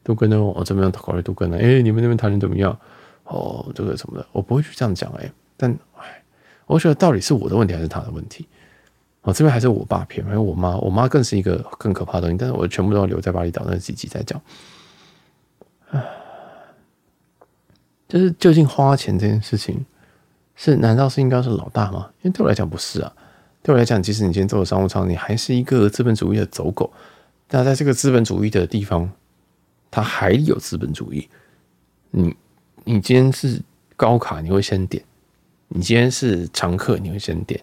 [0.03, 2.77] 都更呢，我这边考虑都更呢，哎，你们那边谈的怎么样？
[3.25, 6.23] 哦，这个什么的，我不会去这样讲，哎，但哎，
[6.67, 8.49] 我觉得到底是我的问题还是他的问题？
[9.23, 12.37] 哦，这边还是我爸偏，还有我妈，我妈更是一个更可怕的东西。
[12.39, 14.41] 但是我全部都要留在巴厘岛那几集再讲。
[15.91, 16.03] 唉，
[18.09, 19.85] 就是究竟花钱这件事情，
[20.59, 22.11] 是难道是应该是老大吗？
[22.23, 23.13] 因为对我来讲不是啊。
[23.63, 26.93] 对我来讲，即使你今天做的商务舱，你还是一个资本主义的走狗。
[27.51, 29.09] 那在这个资本主义的地方，
[29.89, 31.29] 它还有资本主义。
[32.11, 32.35] 你
[32.83, 33.63] 你今天是
[33.97, 35.01] 高卡，你会先点；
[35.69, 37.61] 你今天是常客，你会先点。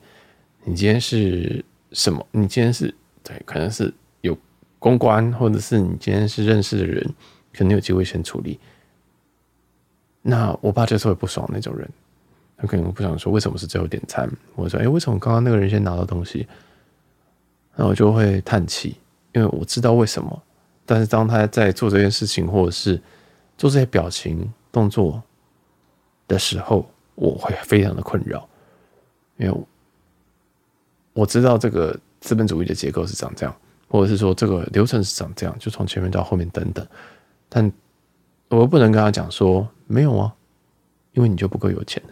[0.63, 2.25] 你今天是什么？
[2.31, 4.37] 你今天是对，可能是有
[4.79, 7.03] 公关，或者是你今天是认识的人，
[7.53, 8.57] 可能有机会先处理。
[10.21, 11.89] 那我爸就是会不爽那种人，
[12.57, 16.47] 他可能不想说为什么是最后点餐，我说哎，为什么刚刚那个人先拿到东西？
[17.75, 18.97] 那我就会叹气，
[19.33, 20.41] 因为我知道为什么。
[20.85, 23.01] 但是当他在做这件事情，或者是
[23.57, 25.21] 做这些表情动作
[26.27, 28.47] 的时候，我会非常的困扰，
[29.37, 29.57] 因为。
[31.17, 33.55] 我知道这个资本主义的结构是长这样，
[33.87, 36.85] 或者是说这个流程是长这样，就从前面到后面等等。
[37.47, 37.71] 但
[38.49, 40.35] 我又不能跟他讲说没有啊，
[41.13, 42.03] 因为你就不够有钱，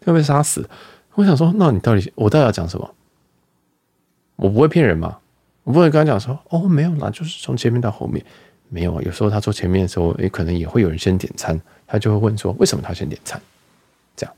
[0.00, 0.68] 这样会被，杀死。
[1.14, 2.94] 我想说，那你到底我到底要讲什么？
[4.36, 5.18] 我不会骗人吗？
[5.64, 8.24] 我不会跟他讲说哦，没有啦，就是从前面到后面
[8.68, 9.02] 没有啊。
[9.02, 13.40] 有时候他坐前面的时候，也可能也会有人先点餐，他就会问说为什么他先点餐？
[14.16, 14.34] 这样，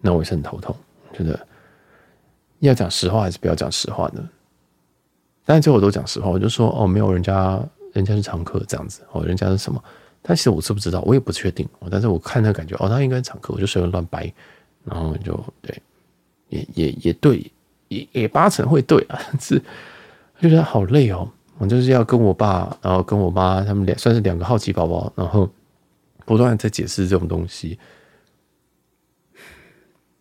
[0.00, 0.74] 那我也是很头痛，
[1.12, 1.38] 觉得。
[2.60, 4.28] 要讲实话还是不要讲实话呢？
[5.44, 9.80] 但是最后我都讲实话，我就说哦，没有人家，人家是常客这样子哦，人家是什么？
[10.28, 11.66] 但其实我知不知道，我也不确定。
[11.90, 14.30] 但是我看那感觉哦，他应该是常客，我就随便乱掰，
[14.84, 15.82] 然后就对，
[16.50, 17.50] 也也也对，
[17.88, 19.58] 也也八成会对啊， 是
[20.38, 21.26] 就觉得好累哦。
[21.56, 25.48] 我就是要跟我爸，然后跟我妈，他们俩算是两个好奇宝宝，然后
[26.26, 27.78] 不断在解释这种东西。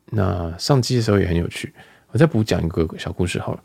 [0.05, 1.73] 那上机的时候也很有趣，
[2.11, 3.61] 我再补讲一个小故事好了。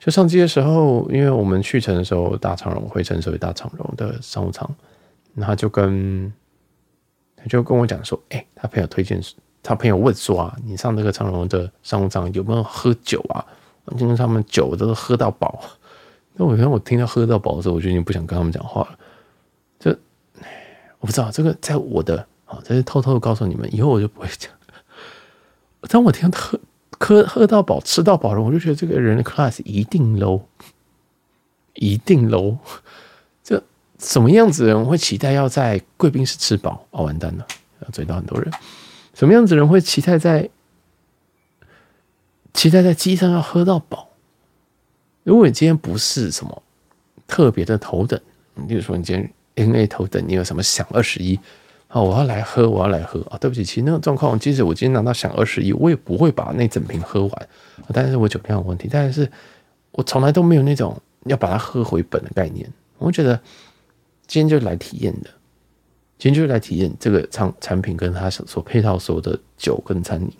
[0.00, 4.68] 就上机的时候，因为我们去成的时候大长荣，回程的时候大长荣的商务舱，
[5.38, 6.32] 那他就跟
[7.36, 9.22] 他就跟我讲说，哎、他朋友推荐，
[9.62, 13.44] 他朋友问说啊，你上这个长隆的商务舱有没有喝酒啊？
[13.96, 15.62] 今天他们酒都喝到饱。
[16.34, 18.98] 那我我听到喝到饱的时候，我就已经不想跟他们讲话了。
[19.78, 19.90] 就
[21.00, 24.52] 我不知道这个，在我的啊，这是偷偷的告诉你们，以后我就不会讲。
[25.88, 26.60] 当我听到喝
[26.98, 30.42] 喝喝到饱、吃到饱了，我就觉得这个人的 class 一定 low，
[31.74, 32.58] 一定 low。
[33.98, 36.86] 什么样子的人会期待要在贵宾室吃饱？
[36.90, 37.46] 哦，完蛋了，
[37.82, 38.50] 要追到很多人。
[39.14, 40.48] 什么样子的人会期待在
[42.54, 44.08] 期待在机上要喝到饱？
[45.24, 46.62] 如果你今天不是什么
[47.26, 48.18] 特别的头等，
[48.54, 49.16] 你比如说你今
[49.54, 51.38] 天 NA 头等，你有什么想二十一
[51.88, 52.00] 啊？
[52.00, 53.36] 我要来喝，我要来喝啊！
[53.38, 57.48] 对不起，其实那个状况，即使我今天拿到想二十一，我也不会把那整瓶喝完。
[57.92, 59.28] 但是我酒量有问题，但是
[59.90, 62.70] 我从来都没有那种要把它喝回本的概念。
[62.98, 63.38] 我觉得
[64.28, 65.28] 今天就是来体验的，
[66.18, 70.32] 今天就是来体验这个产产品跟它所配套所有的酒跟餐饮。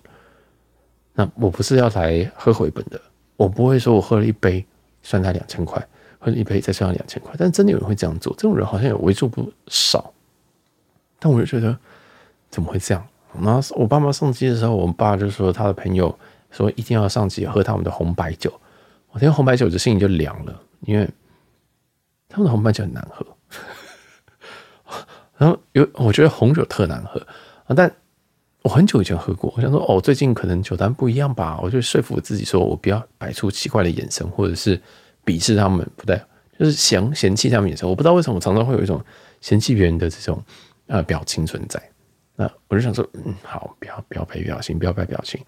[1.15, 3.01] 那我不是要来喝回本的，
[3.37, 4.65] 我不会说我喝了一杯。
[5.01, 5.81] 算他两千块，
[6.19, 10.13] 喝了一杯再算他两千块，但真的有人会这样做，这种人好像有为数不少。
[11.21, 11.75] 但我就觉得
[12.51, 13.09] 怎么会这样？
[13.41, 16.19] 然后我爸妈上机的时候，我爸就说他的朋友
[16.51, 18.53] 说一定要上机喝他们的红白酒。
[19.13, 21.09] 我听红白酒，我的心里就凉了，因为
[22.29, 23.25] 他们的红白酒很难喝。
[25.39, 27.19] 然后有我觉得红酒特难喝
[27.65, 27.91] 啊，但
[28.63, 34.79] 我很久以前喝过，我想说哦，最近可能酒单不一样吧，我就说服我自己说我不要摆出奇怪的眼神，或者是。
[35.25, 36.19] 鄙视他们不对，
[36.59, 37.87] 就是嫌嫌弃他们眼神。
[37.87, 38.99] 我不知道为什么我常常会有一种
[39.43, 40.43] 嫌弃别人的这种
[40.87, 41.79] 呃表情存在。
[42.35, 45.39] 那我就想说，嗯，好，不要不要摆表情，不要摆表情。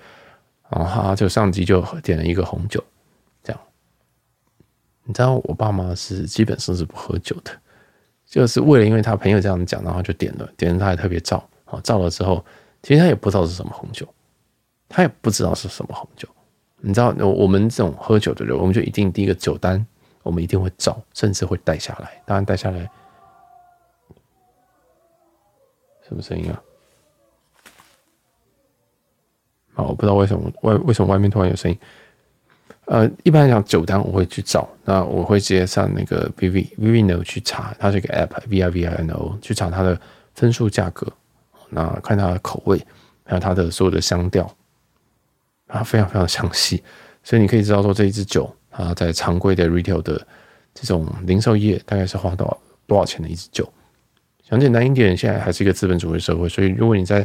[0.69, 2.85] 然后他就上机就点了一个红酒，
[3.43, 3.63] 这样。
[5.05, 7.51] 你知道我爸妈是基本上是不喝酒的，
[8.31, 12.43] 就是为了因为他朋友这样讲，然后就点了，点了他还特别照啊，照了之后，
[12.81, 14.07] 其实他也不知道是什么红酒，
[14.89, 16.29] 他也不知道是什么红酒。
[16.77, 19.85] 你知道，我们这种喝酒的人，我们就一定第一个酒单，
[20.23, 22.23] 我们一定会照，甚至会带下来。
[22.25, 22.89] 当然带下来，
[26.07, 26.63] 什么声音啊？
[29.75, 31.77] 好，我不知道为什么外为什么外面突然有声音。
[32.91, 39.97] 呃，一般来讲，酒单我会去找，那我会直接上那个 Vivi Vivino 去查，它是一个 App，V I V I N O 去查它的
[40.35, 41.07] 分数、价格，
[41.69, 42.85] 那看它的口味，
[43.23, 44.53] 还有它的所有的香调。
[45.69, 46.83] 啊非常非常详细，
[47.23, 50.21] 所以你可以知道说这一支酒啊，在常规的 retail 的
[50.75, 53.73] 这种零售业，大概是花多少多少钱的一支酒。
[54.43, 57.25] 讲简单一点，现在还是一个资本主义社会，所以如果你在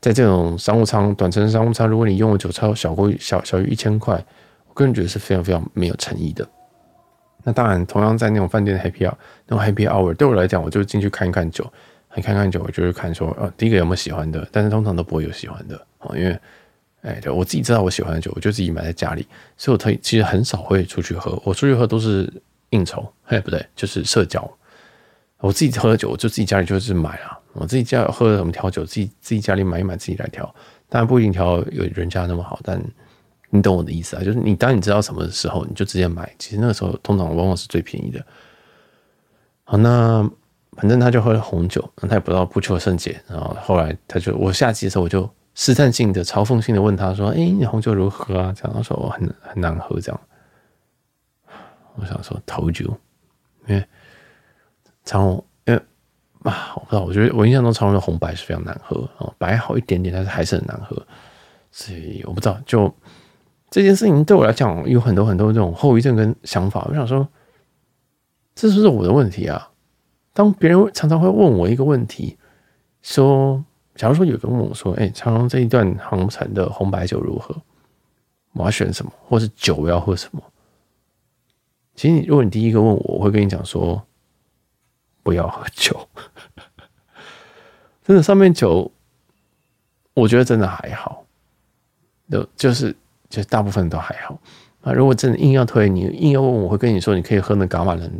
[0.00, 4.20] 在这种商务舱、短程商务舱，如果你用的酒超小过小小于一千块，
[4.76, 6.48] 个人觉得是非常非常没有诚意的。
[7.42, 9.14] 那当然，同样在那种饭店的 happy hour，
[9.46, 11.64] 那种 happy hour 对我来讲，我就进去看一看酒，
[12.10, 16.38] 看看看酒，我就会看说，呃，第一个有没有喜欢的，但是通常都不会有喜欢的啊，因为。
[17.02, 19.24] 哎，对，我自己知道我喜欢的酒，我就自己买在家里，
[19.56, 21.40] 所以我特其实很少会出去喝。
[21.44, 22.28] 我出去喝都是
[22.70, 24.42] 应酬，哎，不对，就是社交。
[25.38, 27.38] 我自己喝的酒，我就自己家里就是买啊。
[27.52, 30.52] 我自己家喝什么调酒，自己自己家里买一买，自己来调。
[30.88, 32.82] 当然不一定调有人家那么好，但
[33.50, 34.22] 你懂我的意思啊。
[34.22, 36.34] 就是你当你知道什么时候，你就直接买。
[36.38, 38.24] 其实那个时候通常往往是最便宜的。
[39.64, 40.28] 好，那
[40.72, 43.20] 反正他就喝了红酒，他也不知道不求甚解。
[43.28, 45.28] 然后后来他就我下棋的时候我就。
[45.58, 50.20] 试探性的、嘲讽性的问他说：“哎、你红酒如何啊？”这样他说：“我很很难喝。”这样，
[51.94, 52.84] 我想说头酒，
[53.66, 53.82] 因为
[55.02, 55.82] 长荣，因为
[56.42, 60.94] 啊，我不知道，我觉得我印象中长荣的红白是非常难喝哦，白好一点点，但是还是很难喝。
[61.72, 62.94] 所以我不知道，就
[63.70, 66.86] 这件事情对我来讲有很多很多这种后遗症跟想法。
[66.88, 67.26] 我想说，
[68.54, 69.70] 这是不是我的问题啊？
[70.32, 72.36] 当别人常常会问我一个问题，
[73.02, 73.64] 说。
[73.96, 77.56] 假如说有个人问我说：“哎、长荣这一段航程的红白酒如何？
[78.52, 80.42] 我要选什么，或是酒要喝什么？”
[81.96, 84.06] 其实你，如果你第一个问我，我会跟你讲说
[85.24, 86.06] ：“不要喝酒。
[88.04, 88.92] ”真的，上面酒，
[90.12, 91.24] 我觉得真的还好，
[92.30, 92.94] 就就是
[93.28, 94.38] 就大部分都还好
[94.82, 94.92] 啊。
[94.92, 98.10] 如果真的硬要推，你硬要问我，会跟你说，你可以喝那伽马兰、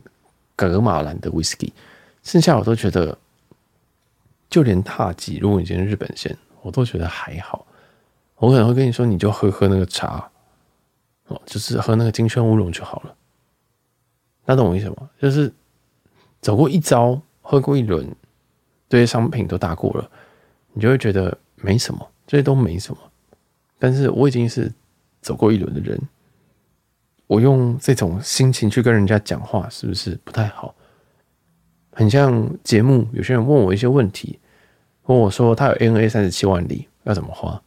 [0.54, 1.72] 格玛兰的威士忌，
[2.22, 3.16] 剩下我都觉得。
[4.48, 7.66] 就连獭祭，如果你今天日本线，我都觉得还好。
[8.36, 10.30] 我可能会跟你说，你就喝喝那个茶，
[11.26, 13.14] 哦，就是喝那个金圈乌龙就好了。
[14.44, 15.10] 那懂我意思吗？
[15.20, 15.52] 就是
[16.40, 18.08] 走过一遭，喝过一轮，
[18.88, 20.08] 这些商品都打过了，
[20.72, 23.00] 你就会觉得没什么，这些都没什么。
[23.80, 24.72] 但是我已经是
[25.26, 26.00] 走过一轮的人，
[27.26, 30.72] 我用这种心情去跟人家讲话，是不是不太好？
[31.90, 34.38] 很像节目，有些人问我一些问题，
[35.06, 37.60] 问我说他有 ANA 三十七万里要怎么花？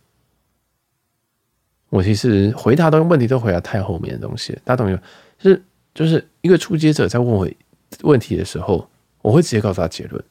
[1.90, 5.02] 我其实回答的问题都回答太后面的东西，大家懂吗？
[5.38, 5.62] 就是
[5.94, 7.46] 就是一个初阶者在问我
[8.04, 8.90] 问题的时候，
[9.22, 10.24] 我会直接告诉他结论，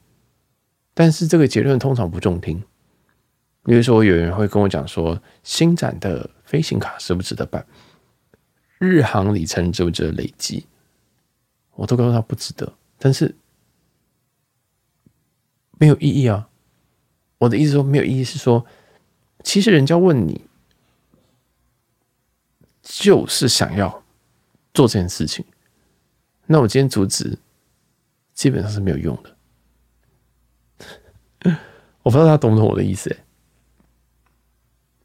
[0.94, 2.62] 但是这个结论通常不中听。
[3.64, 7.64] 比如说，有人会跟我讲说，新展的飞行卡值不值得办？
[8.78, 10.66] 日航里程值不值得累积？
[11.74, 13.36] 我都告诉他不值得，但是。
[15.80, 16.48] 没有意义啊！
[17.38, 18.66] 我的意思说没有意义，是说
[19.44, 20.44] 其实人家问你，
[22.82, 24.02] 就是想要
[24.74, 25.44] 做这件事情。
[26.46, 27.38] 那我今天阻止，
[28.34, 29.36] 基本上是没有用的。
[32.02, 33.08] 我不知道他懂不懂我的意思。
[33.12, 33.24] 哎，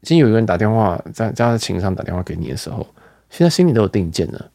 [0.04, 2.86] 今天有一个人打电话在在他的情商打电话给你的时候，
[3.30, 4.50] 现在心里都有定见了。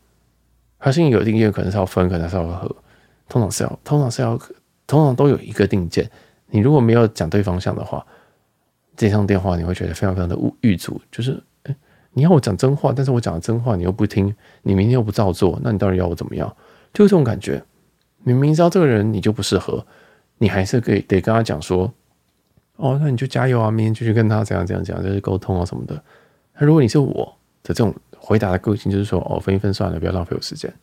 [0.80, 2.74] 他心里有定见，可能是要分，可能是要合，
[3.28, 4.40] 通常是要，通常是要。
[4.88, 6.10] 通常都有一个定见，
[6.48, 8.04] 你如果没有讲对方向的话，
[8.98, 11.00] 这通电话你会觉得非常非常的郁卒。
[11.12, 11.76] 就是，欸，
[12.14, 16.52] 你要我讲真话，但是我讲的真话你又不听，你明天又不照做，那你到底要我怎么样？
[16.92, 17.64] 就是这种感觉。
[18.24, 19.86] 你明知道这个人你就不适合，
[20.40, 21.94] 你还是可以得跟他讲说，
[22.80, 26.02] 哦，那你就加油啊，明天继续跟他怎样怎样怎样，就是沟通啊什么的。
[26.58, 30.74] 那如果你是我的这种回答的个性，就是说，哦，分一分算了，不要浪费我时间。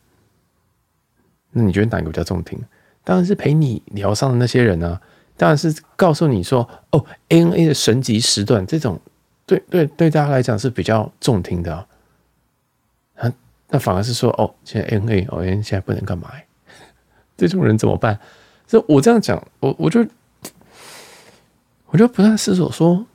[1.51, 2.59] 那你觉得哪个比较中听？
[3.03, 5.01] 当然是陪你疗伤的那些人啊，
[5.35, 8.99] 当然是告诉你说哦，ANA 的神级时段这种，
[9.45, 11.87] 对对对，大家来讲是比较中听的啊。
[13.15, 13.33] 啊，
[13.69, 16.29] 那反而是说哦，现在 ANA 哦，现在不能干嘛？
[17.35, 18.19] 这种人怎么办？
[18.67, 20.05] 这我这样讲，我我就
[21.89, 23.05] 我就不断思索说，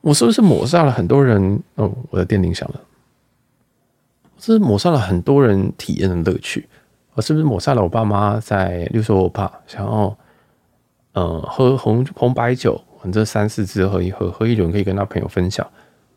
[0.00, 1.62] 我是不是抹杀了很多人？
[1.76, 2.80] 哦，我的电铃响了，
[4.38, 6.68] 是抹杀了很多人体验的乐趣。
[7.14, 8.84] 我是不是抹杀了我爸妈在？
[8.86, 10.16] 例如说，我爸想要，
[11.12, 15.66] 呃，喝红红白酒，反正三四支喝一喝，喝一轮可以跟他朋友分享。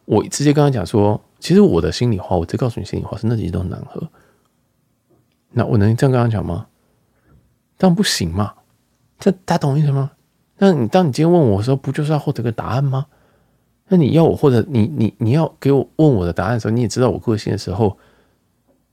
[0.05, 4.01] 我直接跟他讲说，其实我的心里话，我直接告诉你心里话，是那几都很难喝。
[5.51, 6.67] 那我能这样跟他讲吗？
[7.77, 8.53] 这样不行嘛？
[9.19, 10.11] 这大懂我意思吗？
[10.57, 13.05] 那你当你今天问我的时候，不就是要获得个答案吗？
[13.87, 17.97] 那你要我或者你你你要给我问我的答案的时候，你也知道我个性的时候，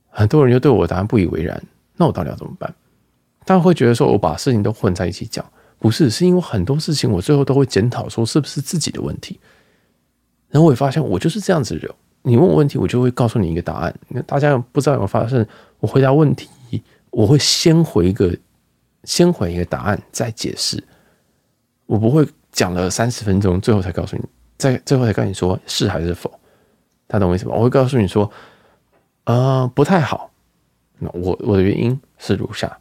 [0.08, 1.62] 很多人就对我的答案不以为然。
[1.96, 2.74] 那我到底要怎么办？
[3.44, 5.44] 大家会觉得说我把事情都混在一起讲，
[5.78, 9.38] 不是，是因为很多事情我最后都会检讨说是不是自己的问题。
[10.48, 13.94] 然后我也发现我就是这样子的人，你问我问题，我就会告诉你一个答案。
[14.08, 15.46] 那大家不知道有没有发现，
[15.78, 16.48] 我回答问题，
[17.10, 18.36] 我会先回一个，
[19.04, 20.82] 先回一个答案，再解释。
[21.90, 24.22] 我不会讲了三十分钟，最后才告诉你，
[24.57, 26.33] 再最后才跟你说是还是否。
[27.09, 27.55] 他懂我意思吗？
[27.57, 28.31] 我会告诉你说，
[29.24, 30.31] 呃，不太好。
[31.00, 32.79] 那我我的原因是如下，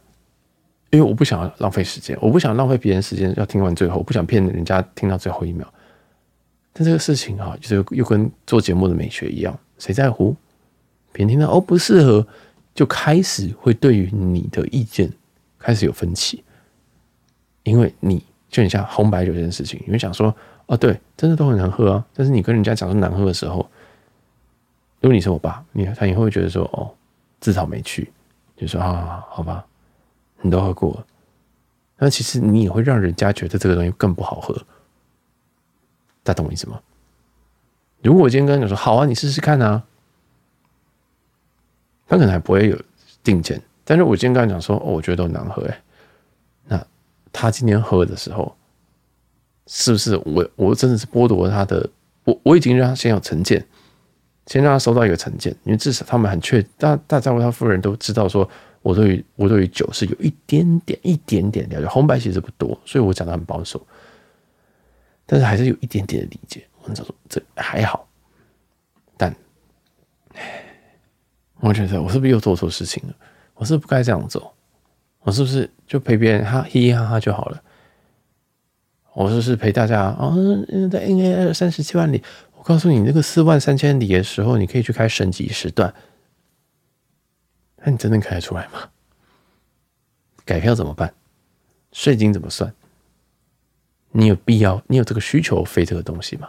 [0.90, 5.66] 因为我不想要浪费时间，我不想浪费别人时间，要听完最后，我不想骗人家听到最后一秒。
[6.72, 10.36] 但这个事情啊，就是又跟做节目的美学一样，谁在乎？
[11.10, 12.24] 别人听到哦不适合，
[12.76, 15.12] 就开始会对于你的意见
[15.58, 16.44] 开始有分歧，
[17.64, 20.34] 因为你就很像红白酒这件事情，你会想说
[20.66, 23.58] 哦对，真的都很难喝啊，但是你跟人家讲说难喝的时候，
[25.00, 26.92] 如果你是我爸，你他也会觉得说哦。
[27.40, 28.12] 自讨没趣，
[28.54, 29.64] 就说啊，好吧，
[30.42, 31.06] 你都喝过了，
[31.96, 34.54] 那其实你也会让人家觉得这个东西更不好喝，
[36.22, 36.78] 大家懂我意思吗？
[38.02, 39.82] 如果我今天跟你说好啊，你试试看啊，
[42.06, 42.78] 他可能还不会有
[43.24, 45.82] 定见，但是我今天跟他讲说，哦，我觉得都难喝哎，
[47.32, 48.56] 他今天喝的时候，
[49.66, 51.88] 是不是我我真的是剥夺他的，
[52.24, 53.66] 我我已经让他先有成见。
[54.46, 58.48] 先让他收到一个成见，因为至少他们很确，大大家和他夫人都知道，说
[58.82, 61.86] 我对于我对于酒是有一点点、一点点了解。
[61.86, 63.80] 红白其实不多，所以我讲的很保守，
[65.24, 66.66] 但是还是有一点点的理解。
[66.82, 68.08] 我说这还好，
[69.16, 69.32] 但
[71.60, 73.14] 我觉得我是不是又做错事情了？
[73.54, 74.52] 我是不是不该这样做，
[75.20, 77.62] 我是不是就陪别人哈嘻嘻哈哈就好了？
[79.12, 80.34] 我是不是陪大家啊？
[80.90, 82.22] 在 N A 三十七万里。
[82.56, 85.92] 我告诉你，那个四万三千里的时候，你可以去开升级时段。
[87.82, 88.88] 那你真的开得出来吗？
[90.44, 91.12] 改票怎么办？
[91.92, 92.72] 税金怎么算？
[94.12, 94.82] 你有必要？
[94.86, 96.48] 你有这个需求飞这个东西吗？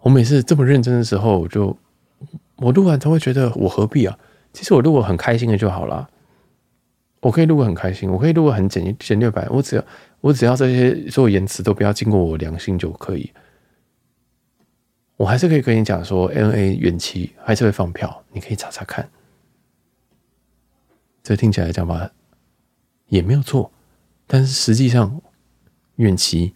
[0.00, 1.76] 我每次这么认真的时候，我就
[2.56, 4.18] 我录完都会觉得我何必啊？
[4.52, 6.08] 其实我录我很开心的就好了。
[7.20, 9.84] 我可以录个很开心，我可以录个很简简略版，我只要
[10.20, 13.30] 我只要这些所有言辞都不要经过我良心就可以。
[15.16, 19.06] 我还是可以跟你讲说，N A 远期还是会放票，你可以查查看。
[21.22, 22.10] 这听起来讲吧，
[23.08, 23.70] 也没有错，
[24.26, 25.20] 但是实际上
[25.96, 26.54] 远期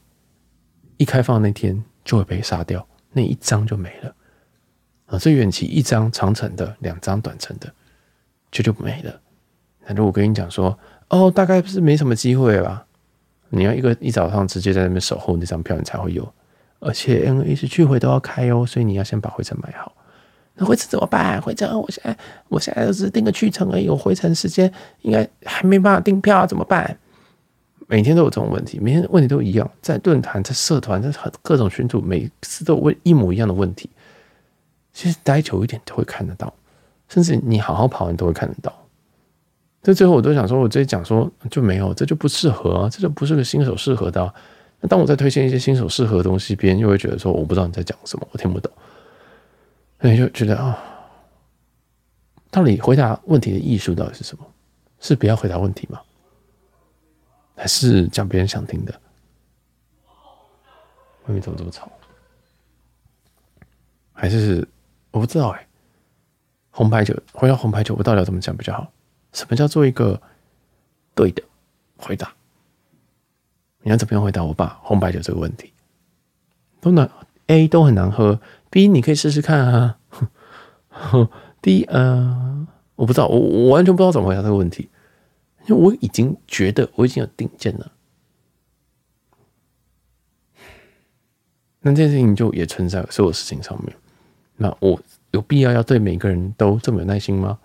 [0.97, 4.15] 一开放那天就会被杀掉，那一张就没了
[5.05, 5.19] 啊！
[5.19, 7.71] 这远期一张长程的，两张短程的，
[8.51, 9.21] 就就没了。
[9.87, 10.79] 那如果跟你讲说，
[11.09, 12.85] 哦，大概是没什么机会吧？
[13.51, 16.27] 你要一个一早上直接在那边守候那张票，你才会有。
[16.81, 19.93] 而且 N A 是去回都要开哦，所以你要先把回程买好。
[20.55, 21.41] 那回程怎么办？
[21.41, 22.17] 回程我现在
[22.49, 24.71] 我现在只是订个去程而已，我回程时间
[25.03, 26.97] 应该还没办法订票，怎么办？
[27.87, 33.89] 每天都有这种问题，每天问题都一样，在论坛、在社团、在很各种群组，每次都问一模一样的问题。
[34.93, 36.53] 其实待久一点都会看得到，
[37.09, 38.73] 甚至你好好跑，你都会看得到。
[39.85, 44.35] 这最后我都想说，我直接讲说就没有，这就不适合啊，这就不是个新手适合的。
[44.81, 48.73] 那当我在推荐一些新手适合的东西，别人又会觉得说我不知道你在讲什么，我听不懂，
[50.01, 50.83] 所以就觉得啊，
[52.51, 54.47] 到底回答问题的艺术到底是什么？
[55.01, 56.01] 是不要回答问题吗？
[57.55, 59.01] 还是讲别人想听的？
[61.27, 61.93] 外面怎么这么吵？
[64.15, 64.67] 还是
[65.11, 65.67] 我不知道哎、
[66.71, 68.91] 红牌酒，回到红牌酒，我到底要怎么讲比较好？
[69.35, 70.23] 什么叫做一个
[71.15, 71.43] 对的
[71.99, 72.33] 回答？
[73.83, 75.71] 你要怎么样回答我爸红白酒这个问题？
[76.81, 77.11] 都难
[77.49, 79.99] ，A 都很难喝，B 你可以试试看啊。
[81.61, 84.89] D 呃，我不知道，我我完全不知道怎么回答这个问题，
[85.67, 87.93] 因为我已经觉得我已经有定见了。
[91.81, 93.95] 那这件事情就也存在所有事情上面。
[94.57, 94.99] 那我
[95.33, 97.59] 有必要要对每个人都这么有耐心吗？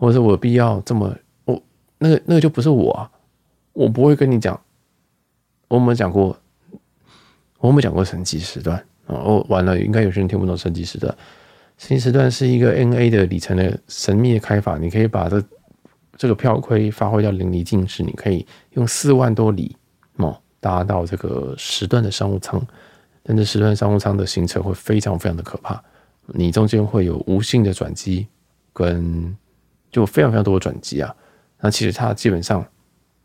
[0.00, 1.62] 或者是我必要这么我
[1.98, 3.10] 那个那个就不是我啊，
[3.74, 4.58] 我不会跟你讲。
[5.68, 6.34] 我们讲过，
[7.58, 11.14] 我们讲过神奇时段，哦，完了，应该有些人听不懂神奇时段。
[11.76, 15.44] 神奇时段是一个 N A 的里程的神秘的开法，你可以把这
[16.16, 19.76] 这个票亏发挥到淋漓尽致，你可以用四万多里
[20.16, 22.66] 哦搭到这个时段的商务舱，
[23.22, 25.80] 但这时段商务舱的行程会非常非常的可怕，
[26.26, 28.26] 你中间会有无性的转机
[28.72, 29.36] 跟。
[29.90, 31.14] 就非常非常多的转机啊，
[31.60, 32.64] 那其实它基本上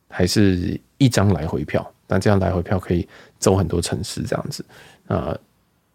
[0.09, 3.07] 还是一张来回票，但这样来回票可以
[3.37, 4.65] 走很多城市这样子
[5.07, 5.37] 啊，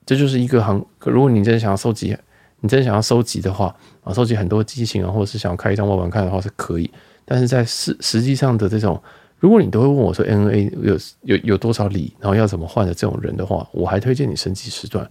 [0.07, 0.85] 这就是一个航。
[1.01, 2.16] 如果你真的想要收集，
[2.61, 6.91] 你真的想要收集的话啊，收集很多机型啊，或者是想要开一张玩玩看的话是可以，
[7.25, 9.03] 但是在实实际上的这种，
[9.39, 15.11] 如果你都会问我说 N A 有有有多少里，然后要怎么换的这种人的话，我还推荐你升级时段，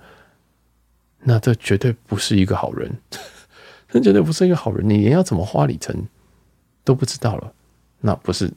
[1.22, 2.92] 那这绝对不是一个好人。
[3.92, 6.08] 那绝对不是一个好人，你连要怎么花里程
[6.84, 7.54] 都不知道了，
[8.02, 8.52] 那不是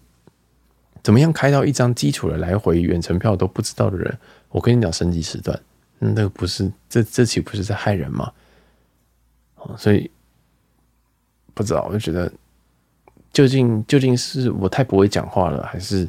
[1.03, 4.19] 怎么样开到一张基础的来回远程票都不知道的人，
[4.51, 5.59] 我跟你讲升级时段，
[5.99, 8.33] 那个不是这这岂不是在害人吗？
[9.79, 10.11] 所以
[11.55, 12.31] 不知道，我就觉得
[13.33, 16.09] 究竟究竟是我太不会讲话了，还是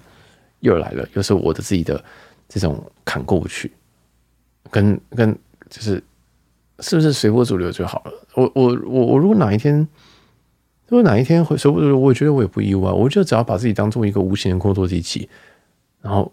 [0.60, 2.04] 又来了，又是我的自己的
[2.50, 3.72] 这种坎过不去，
[4.70, 5.34] 跟跟
[5.70, 6.04] 就是。
[6.80, 8.23] 是不是随波逐流就好了？
[8.36, 9.88] 我我我我如果哪一天，
[10.88, 12.92] 如果哪一天会随波，我觉得我也不意外。
[12.92, 15.30] 我就只要把自己当做一个无形的工作机器，
[16.02, 16.32] 然后，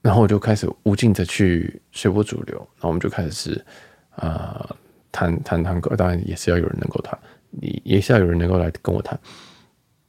[0.00, 2.56] 然后我就开始无尽的去随波逐流。
[2.56, 3.64] 然后我们就开始
[4.10, 4.76] 啊
[5.10, 7.18] 谈谈谈歌，当然也是要有人能够谈，
[7.60, 9.18] 也也是要有人能够来跟我谈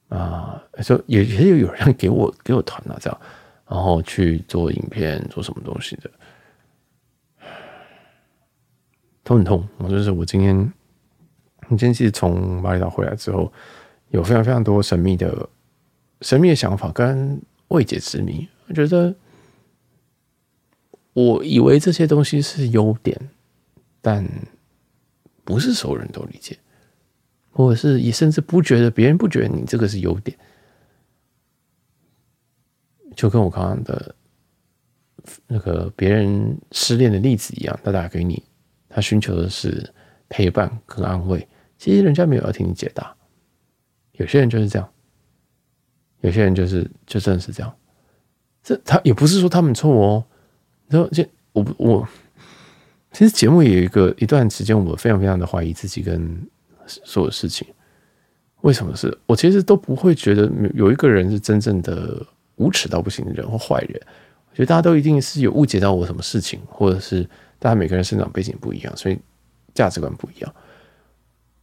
[0.09, 3.19] 啊，就也也有有人给我给我谈啊，这样，
[3.67, 6.09] 然后去做影片，做什么东西的。
[9.23, 10.73] 头很痛，我就是我今天，
[11.77, 13.51] 今天其实从马里岛回来之后，
[14.09, 15.49] 有非常非常多神秘的、
[16.21, 18.47] 神秘的想法跟未解之谜。
[18.67, 19.13] 我觉得，
[21.13, 23.19] 我以为这些东西是优点，
[24.01, 24.27] 但
[25.43, 26.57] 不是所有人都理解，
[27.51, 30.37] 或者是也甚至不觉得别人不觉得你这个是优点，
[33.15, 34.15] 就跟我刚刚的
[35.47, 38.43] 那个别人失恋的例子一样，他打给你。
[38.91, 39.87] 他寻求的是
[40.29, 41.47] 陪伴跟安慰，
[41.79, 43.15] 其实人家没有要听你解答。
[44.11, 44.87] 有些人就是这样，
[46.19, 47.75] 有些人就是就真的是这样。
[48.61, 50.23] 这他也不是说他们错哦。
[50.89, 52.07] 然后这我我
[53.13, 56.45] 其实节目也有一个一段时间，我非常非常的怀疑自己跟
[56.85, 57.65] 所有事情。
[58.61, 62.21] 为什么是我其实都不会觉得有一个人是真正的
[62.57, 64.01] 无耻到不行的人或坏人。
[64.49, 67.23] 我觉得大家都一定是有误解到我什么事情，或者是
[67.57, 69.17] 大家每个人生长背景不一样，所以
[69.73, 70.53] 价值观不一样。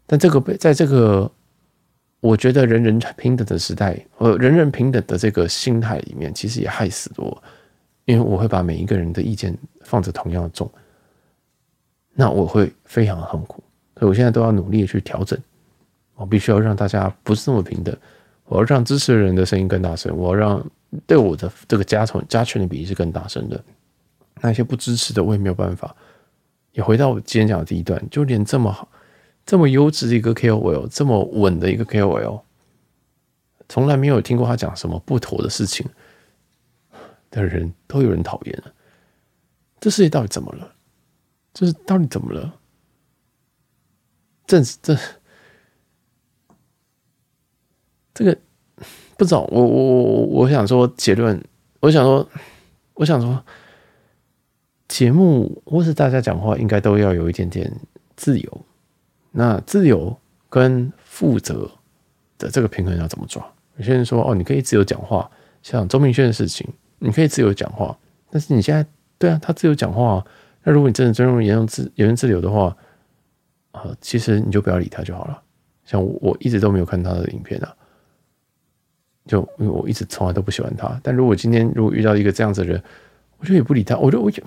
[0.07, 1.31] 但这个被在这个
[2.21, 7.43] 我觉得人人平等的时代，呃，人人平等的这个心态里面，其实也害死了我，
[8.05, 10.71] 因为我会把每一个人的意见放着同样的重，
[12.15, 13.63] 那我会非常痛苦。
[13.97, 15.39] 所以我现在都要努力的去调整，
[16.15, 17.97] 我必须要让大家不是那么平等，
[18.45, 20.71] 我要让支持的人的声音更大声，我要让
[21.07, 23.63] 对我的这个加权加权的比例是更大声的。
[24.41, 25.95] 那些不支持的，我也没有办法。
[26.73, 28.87] 也回到我今天讲的第一段，就连这么好。
[29.47, 32.43] 这么优质的一个 KOL，这么稳的一个 KOL，
[33.69, 35.89] 从来没有听过他讲什么不妥的事情
[37.31, 38.75] 的人，都有人讨厌了。
[39.79, 40.75] 这世界到底怎么了？
[41.55, 42.59] 这是到底怎么了？
[44.47, 44.99] 这这
[48.13, 48.37] 这个
[49.17, 49.43] 不知道。
[49.53, 51.41] 我我我我想说结论，
[51.81, 52.29] 我想说，
[52.95, 53.45] 我想说，
[54.89, 57.73] 节目或是大家讲话，应该都要有一点点
[58.17, 58.67] 自由。
[59.39, 60.17] 那自由
[60.49, 61.71] 跟负责
[62.39, 63.47] 的这个平衡要怎么抓？
[63.77, 65.31] 有些人说：“哦，你可以自由讲话，
[65.63, 66.67] 像周明轩的事情，
[66.99, 67.95] 你可以自由讲话。
[68.31, 68.87] 但是你现在
[69.19, 70.25] 对啊，他自由讲话。
[70.65, 72.75] 那如果你真的尊重言论自言论自由的话，
[73.73, 75.43] 呃，其实你就不要理他就好了。
[75.85, 77.77] 像我，我一直都没有看他的影片啊，
[79.27, 80.99] 就因为我一直从来都不喜欢他。
[81.03, 82.83] 但如果今天如果遇到一个这样子的人，
[83.37, 84.43] 我就也不理他，我就我就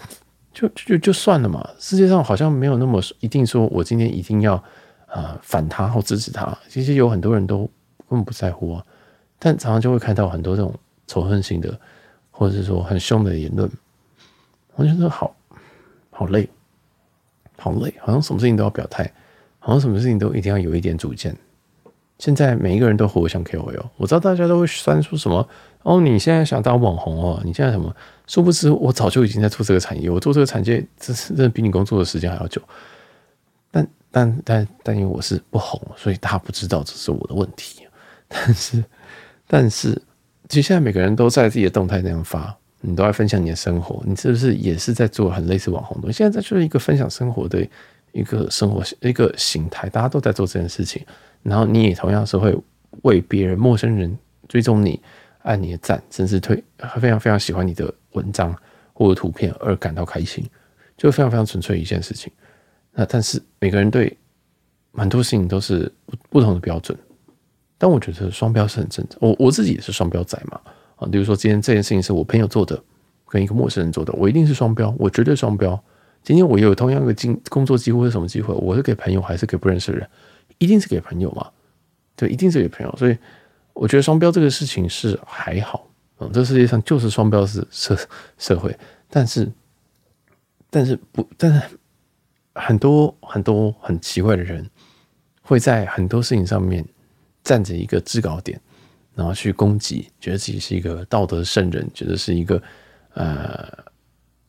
[0.53, 1.69] 就就就算了嘛。
[1.79, 4.63] 世界上好像没有那么一定说，我今天一定要。
[5.11, 7.67] 啊、反他或支持他，其实有很多人都
[8.07, 8.85] 根本不在乎啊。
[9.39, 10.71] 但常常就会看到很多这种
[11.07, 11.75] 仇恨性的，
[12.29, 13.67] 或者是说很凶的言论。
[14.75, 15.35] 我觉得好
[16.11, 16.47] 好累，
[17.57, 19.11] 好累，好像什么事情都要表态，
[19.57, 21.35] 好像什么事情都一定要有一点主见。
[22.19, 25.47] 现在每一个人都活得像 KOL，我知道大家都会酸出什么
[25.83, 27.93] 哦，你现在想当网红哦，你现在什么？
[28.27, 32.61] 殊不知我早就已经在做这个产业，我做这个产业，这是真的比你工作的时间还要久。
[33.71, 37.87] 但但但但因为我是不红，所以他不知道这是我的问题。
[38.27, 38.83] 但是
[39.47, 39.99] 但是，
[40.49, 46.11] 其实现在每个人都在自己的动态那样发，你都在分享你的生活，你是不是也是在做很类似网红的？
[46.11, 47.65] 现在这就是一个分享生活的
[48.11, 51.03] 一个生活一个形态，大家都在做这件事情。
[51.43, 52.55] 然后你也同样是会
[53.03, 54.17] 为别人陌生人
[54.47, 54.99] 追踪你、
[55.43, 56.55] 按你的赞，甚至推
[56.99, 58.55] 非常非常喜欢你的文章
[58.93, 60.45] 或者图片而感到开心，
[60.97, 62.31] 就非常非常纯粹一件事情。
[62.91, 64.15] 那但是每个人对
[64.91, 66.97] 蛮多事情都是不不同的标准，
[67.77, 69.17] 但我觉得双标是很正常。
[69.21, 70.59] 我我自己也是双标仔嘛
[70.97, 72.81] 啊，比如说今天这件事情是我朋友做的，
[73.27, 75.81] 跟一个陌生人做的，我一定是双标，我绝对双标。
[76.21, 80.09] 今天我有同样的经工作机会是什么机会，我是给朋友还是给不认识的人？
[80.59, 81.49] 一定是给朋友嘛？
[82.15, 82.95] 对，一定是给朋友。
[82.95, 83.17] 所以
[83.73, 85.87] 我觉得双标这个事情是还好，
[86.19, 87.97] 嗯，这世界上就是双标是社
[88.37, 88.77] 社会，
[89.09, 89.51] 但是
[90.69, 91.61] 但是不但是。
[92.55, 94.67] 很多很多很奇怪的人，
[95.41, 96.83] 会在很多事情上面
[97.41, 98.59] 站着一个制高点，
[99.15, 102.61] 然后去攻击，觉得自己是一个道德圣人，觉得是一个
[103.13, 103.71] 呃，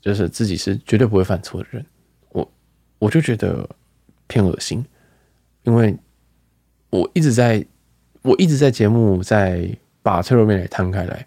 [0.01, 1.87] 就是自己是绝对不会犯错的人。
[2.31, 2.53] 我
[2.99, 3.69] 我就觉得
[4.27, 4.85] 偏恶心，
[5.65, 5.97] 因为
[6.91, 7.65] 我一直在，
[8.23, 9.69] 我一直在节目在
[10.03, 11.27] 把脆弱面给摊开来。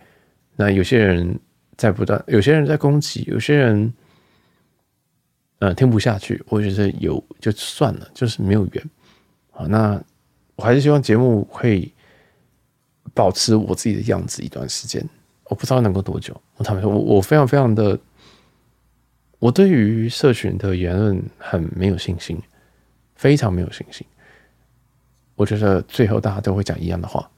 [0.55, 1.39] 那有些人
[1.77, 3.93] 在不断，有些人在攻击，有些人。
[5.59, 8.89] 呃，听不下去，我觉得有就算了，就是没有缘。
[9.49, 9.97] 好，那
[10.55, 11.89] 我还是希望节目会
[13.13, 15.01] 保持我自己的样子一段时间。
[15.45, 16.35] 我不知道能够多久。
[16.57, 17.97] 我坦白说，我我非常非常的，
[19.39, 22.37] 我对于社群的言论很没有信心，
[23.15, 24.05] 非常没有信心。
[25.35, 27.29] 我觉得最后大家都会讲一样的话，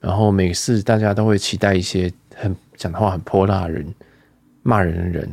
[0.00, 3.94] 然后每次大家都会期待一些很讲的话很泼辣的人、
[4.62, 5.30] 骂人的人。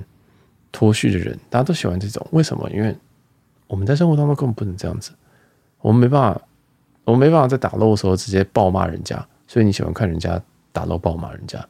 [0.74, 2.70] 脱序的人，大家都喜欢这种，为什么？
[2.70, 2.96] 因为
[3.68, 5.12] 我们在生活当中根本不能这样子，
[5.82, 6.42] 我们没办法，
[7.04, 10.42] 我们没办法在打斗的时候直接暴骂人家，所以你喜欢看人家
[10.72, 11.62] 打斗暴骂人家。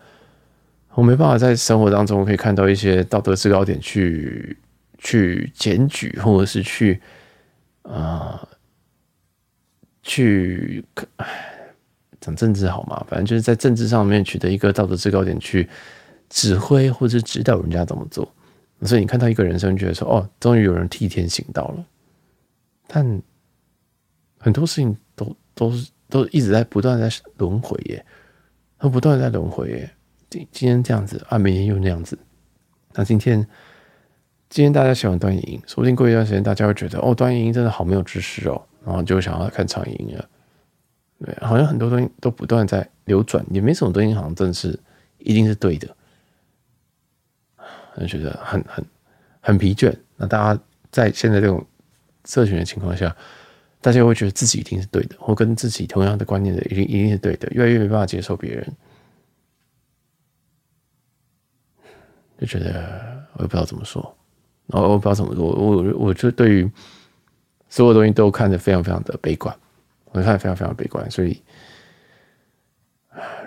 [0.94, 4.56] 我没办法在生活当中可以看到一些道德制高点去
[5.00, 7.02] 去检举，或者是去
[7.82, 8.48] 啊、
[10.04, 10.84] 去
[12.20, 13.04] 讲政治好吗？
[13.10, 15.68] 反正就是在政治上面取得一个道德制高点去
[16.30, 18.32] 指挥或者指导人家怎么做。
[18.84, 21.86] 所以你看到一个人生，觉得说：“哦，终于有人替天行道了。”
[22.88, 23.22] 但
[24.40, 28.04] 很多事情都都是都一直在不断在轮回耶，
[28.80, 29.92] 都不断在轮回耶。
[30.32, 32.18] 今今天这样子啊，明天又那样子。
[32.94, 33.48] 那今天
[34.50, 40.30] 今天大家喜欢段影音，说不定过一段时间大家会觉得：“哦，段影音真的好没有知识哦。”然后就想要看长影音了。
[41.24, 44.80] 对，好像很多东西都不断在流转，也没什么东西好像真的是
[45.20, 45.88] 一定是对的。
[48.00, 48.86] 就觉得很很
[49.42, 49.94] 很疲倦。
[50.16, 51.64] 那大家在现在这种
[52.26, 53.16] 社群的情况下，
[53.82, 58.68] 大家会觉得自己一定是对的，或跟自己同样的观念的一定一定是对的，越来越没办法接受别人，
[62.40, 64.18] 就觉得我也不知道怎么说，
[64.68, 66.72] 然后我不知道怎么说，我我就对于
[67.72, 69.56] 所有东西都看得非常非常的悲观，
[70.12, 71.42] 我看得非常非常悲观，所以。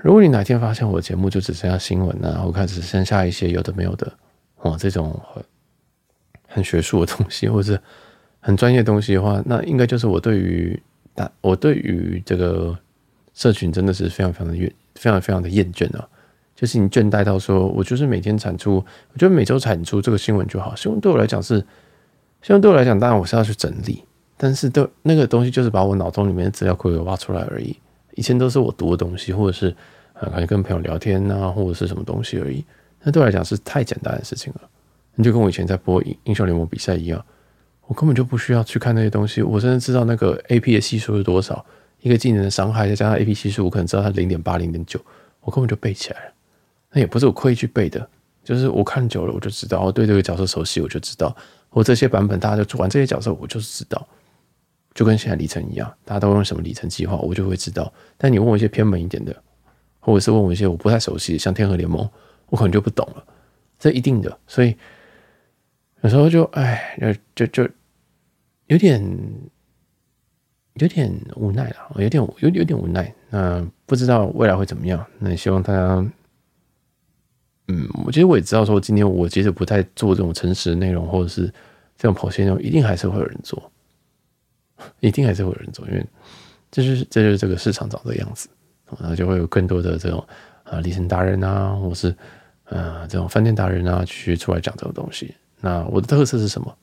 [0.03, 4.12] 如果你哪天发现我的节目就只剩下新闻啊，我看只剩下一些有的没有的
[4.59, 5.43] 哦，这种很
[6.47, 7.81] 很学术的东西，或者
[8.41, 10.79] 很专业的东西的话，那应该就是我对于
[11.14, 12.79] 大我对于这个
[13.33, 16.07] 社群真的是非常非常的厌，非常非常的厌倦啊！
[16.55, 20.77] 就是你倦怠到说，我就是每天产出，我觉得每周产出这个新闻就好。
[20.77, 21.59] 新闻对我来讲是，
[22.43, 24.05] 新闻对我来讲，当然我是要去整理，
[24.37, 27.76] 但是都那个东西就是把我脑中里面的资料库给挖出来而已。
[28.14, 29.74] 以前都是我读的东西，或者是。
[30.14, 32.64] 啊，可能跟朋友聊天啊，或者是什么东西而已。
[33.03, 34.61] 那对我来讲是太简单的事情了。
[35.16, 37.20] 你就跟我以前在播英英雄联盟比赛一样，
[37.89, 39.43] 我根本就不需要去看那些东西。
[39.43, 41.66] 我甚至知道那个 AP 的系数是多少，
[42.01, 45.01] 一个技能的伤害再加上 AP 系数，我可能知道它零点八、零点九，
[45.41, 46.32] 我根本就背起来了。
[46.93, 48.09] 那也不是我刻意去背的，
[48.45, 51.35] 就是我看久了我就知道，我对这个角色熟悉，我就知道。
[51.70, 54.07] 我这些版本大家就做完这些角色，我就是知道。
[54.95, 57.92] 就跟现在里程一样，大家都用什么里程计划，我就会知道。
[58.16, 59.34] 但你问我一些偏门一点的。
[60.07, 62.07] 或者是问我一些我不太熟悉的，像天河联盟，
[62.51, 63.24] 我可能就不懂了，
[63.78, 64.38] 这一定的。
[64.47, 64.76] 所以
[66.03, 66.95] 有时候就哎，
[67.34, 67.72] 就就就
[68.66, 69.03] 有点
[70.74, 73.11] 有点无奈了，有点有有点无奈。
[73.30, 75.03] 那不知道未来会怎么样？
[75.18, 76.07] 那希望大家，
[77.68, 81.47] 嗯，我其实我也知道，说今天我其实不太做这种诚实的内容，或者是
[81.97, 83.72] 这种跑线内容，一定还是会有人做，
[85.01, 86.07] 一定还是会有人做，因为
[86.70, 88.49] 这就是这就是这个市场长的样子。
[89.01, 90.25] 然后就会有更多的这种
[90.62, 92.14] 啊，里程达人啊，或是
[92.64, 95.35] 呃这种饭店达人啊，去出来讲这种东西。
[95.61, 96.77] 那我的特色是什么？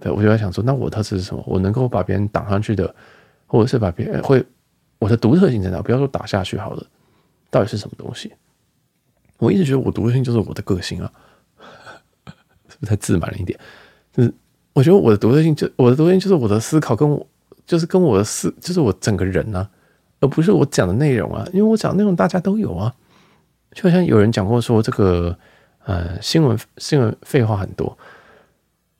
[0.00, 1.44] 对，我就在想说，那我的特色是什么？
[1.46, 2.92] 我能够把别人挡上去的，
[3.46, 4.44] 或者是把别人会
[4.98, 5.80] 我的独特性在哪？
[5.82, 6.84] 不要说打下去好了，
[7.50, 8.32] 到底是什么东西？
[9.38, 11.12] 我一直觉得我独特性就是我的个性啊，
[12.66, 13.60] 是不是太自满了一点？
[14.72, 17.26] 我觉得我的独特性就我的独特性就是我的思考跟我
[17.66, 19.68] 就是跟我的思就是我整个人啊。
[20.20, 22.94] 而不是我讲的内容啊，因为我讲的内容大家都有啊。
[23.72, 25.36] 就好像有人讲过说，这个
[25.84, 27.98] 呃新闻新闻废话很多，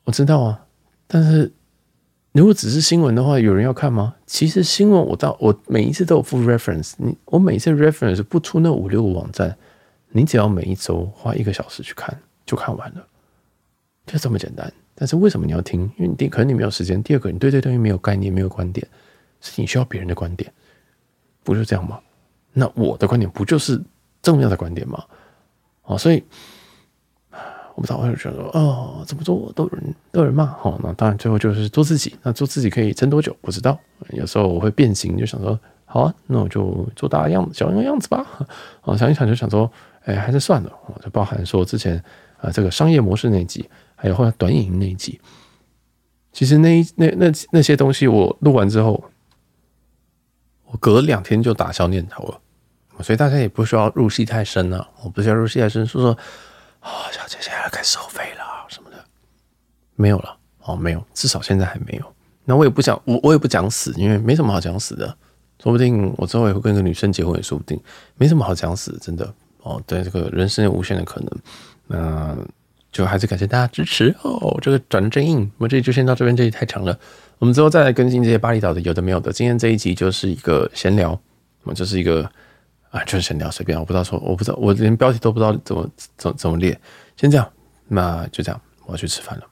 [0.02, 0.66] 我知道啊。
[1.06, 1.52] 但是
[2.32, 4.16] 如果只是新闻的话，有人要看吗？
[4.26, 9.56] 其实新闻我到我每一次都有附 reference，你我每一次 reference 不出那五六个网站，
[10.08, 13.06] 你只要每一周花一个小时去看，就看完了，
[14.06, 14.72] 就这么简单。
[15.02, 15.80] 但是为什么你要听？
[15.96, 18.86] 因为你第可能你没有时间，第二个你对这东西没有概念，没有观点，
[19.40, 20.48] 是你需要别人的观点。
[21.42, 21.98] 不就这样吗？
[22.52, 23.82] 那我的观点不就是
[24.22, 25.02] 重要的观点吗？
[25.82, 26.22] 哦，所以
[27.74, 30.46] 我不知道，我就觉得说，哦，怎么做都有人都有人骂。
[30.46, 32.14] 好，那当然最后就是做自己。
[32.22, 33.36] 那做自己可以撑多久？
[33.40, 33.76] 不知道。
[34.10, 38.24] 有时候我会变形，就想说，好啊，那我就做大样子，小样样子吧。
[38.82, 39.68] 哦，想一想就想说，
[40.04, 40.72] 哎，还是算了。
[41.02, 42.00] 就包含说之前
[42.40, 43.68] 啊，这个商业模式那集，
[44.02, 45.20] 还有后来短影那一集，
[46.32, 49.02] 其实那一那那那些东西我录完之后。
[50.64, 52.40] 我隔两天就打消念头了，
[53.02, 54.88] 所以大家也不需要入戏太深了。
[55.02, 56.12] 我不需要入戏太深，说说
[56.80, 58.96] 啊，小姐现在该收费了什么的，
[59.96, 62.14] 没有了哦，没有，至少现在还没有。
[62.46, 65.14] 那我也不想，我我也不讲死，因为没什么好讲死的。
[65.62, 67.78] 说不定我之后也会跟一个女生结婚，也说不定，
[68.16, 69.78] 没什么好讲死，真的哦。
[69.86, 71.30] 对，这个人生有无限的可能。
[71.86, 72.34] 那
[72.92, 74.56] 就还是感谢大家支持哦。
[74.60, 76.96] 这个转的真硬，我这里就先到这边，这里太长了。
[77.38, 79.32] 我们之后再来更新这些巴厘岛的有的没有的。
[79.32, 81.18] 今天这一集就是一个闲聊，
[81.64, 82.30] 我就是一个
[82.90, 86.78] 啊，就是闲聊，随便，我不知道说，我不知道，我连标题都不知道怎么怎么怎么列。
[87.16, 87.50] 先这样，
[87.88, 89.46] 那就这样，我要去吃饭了。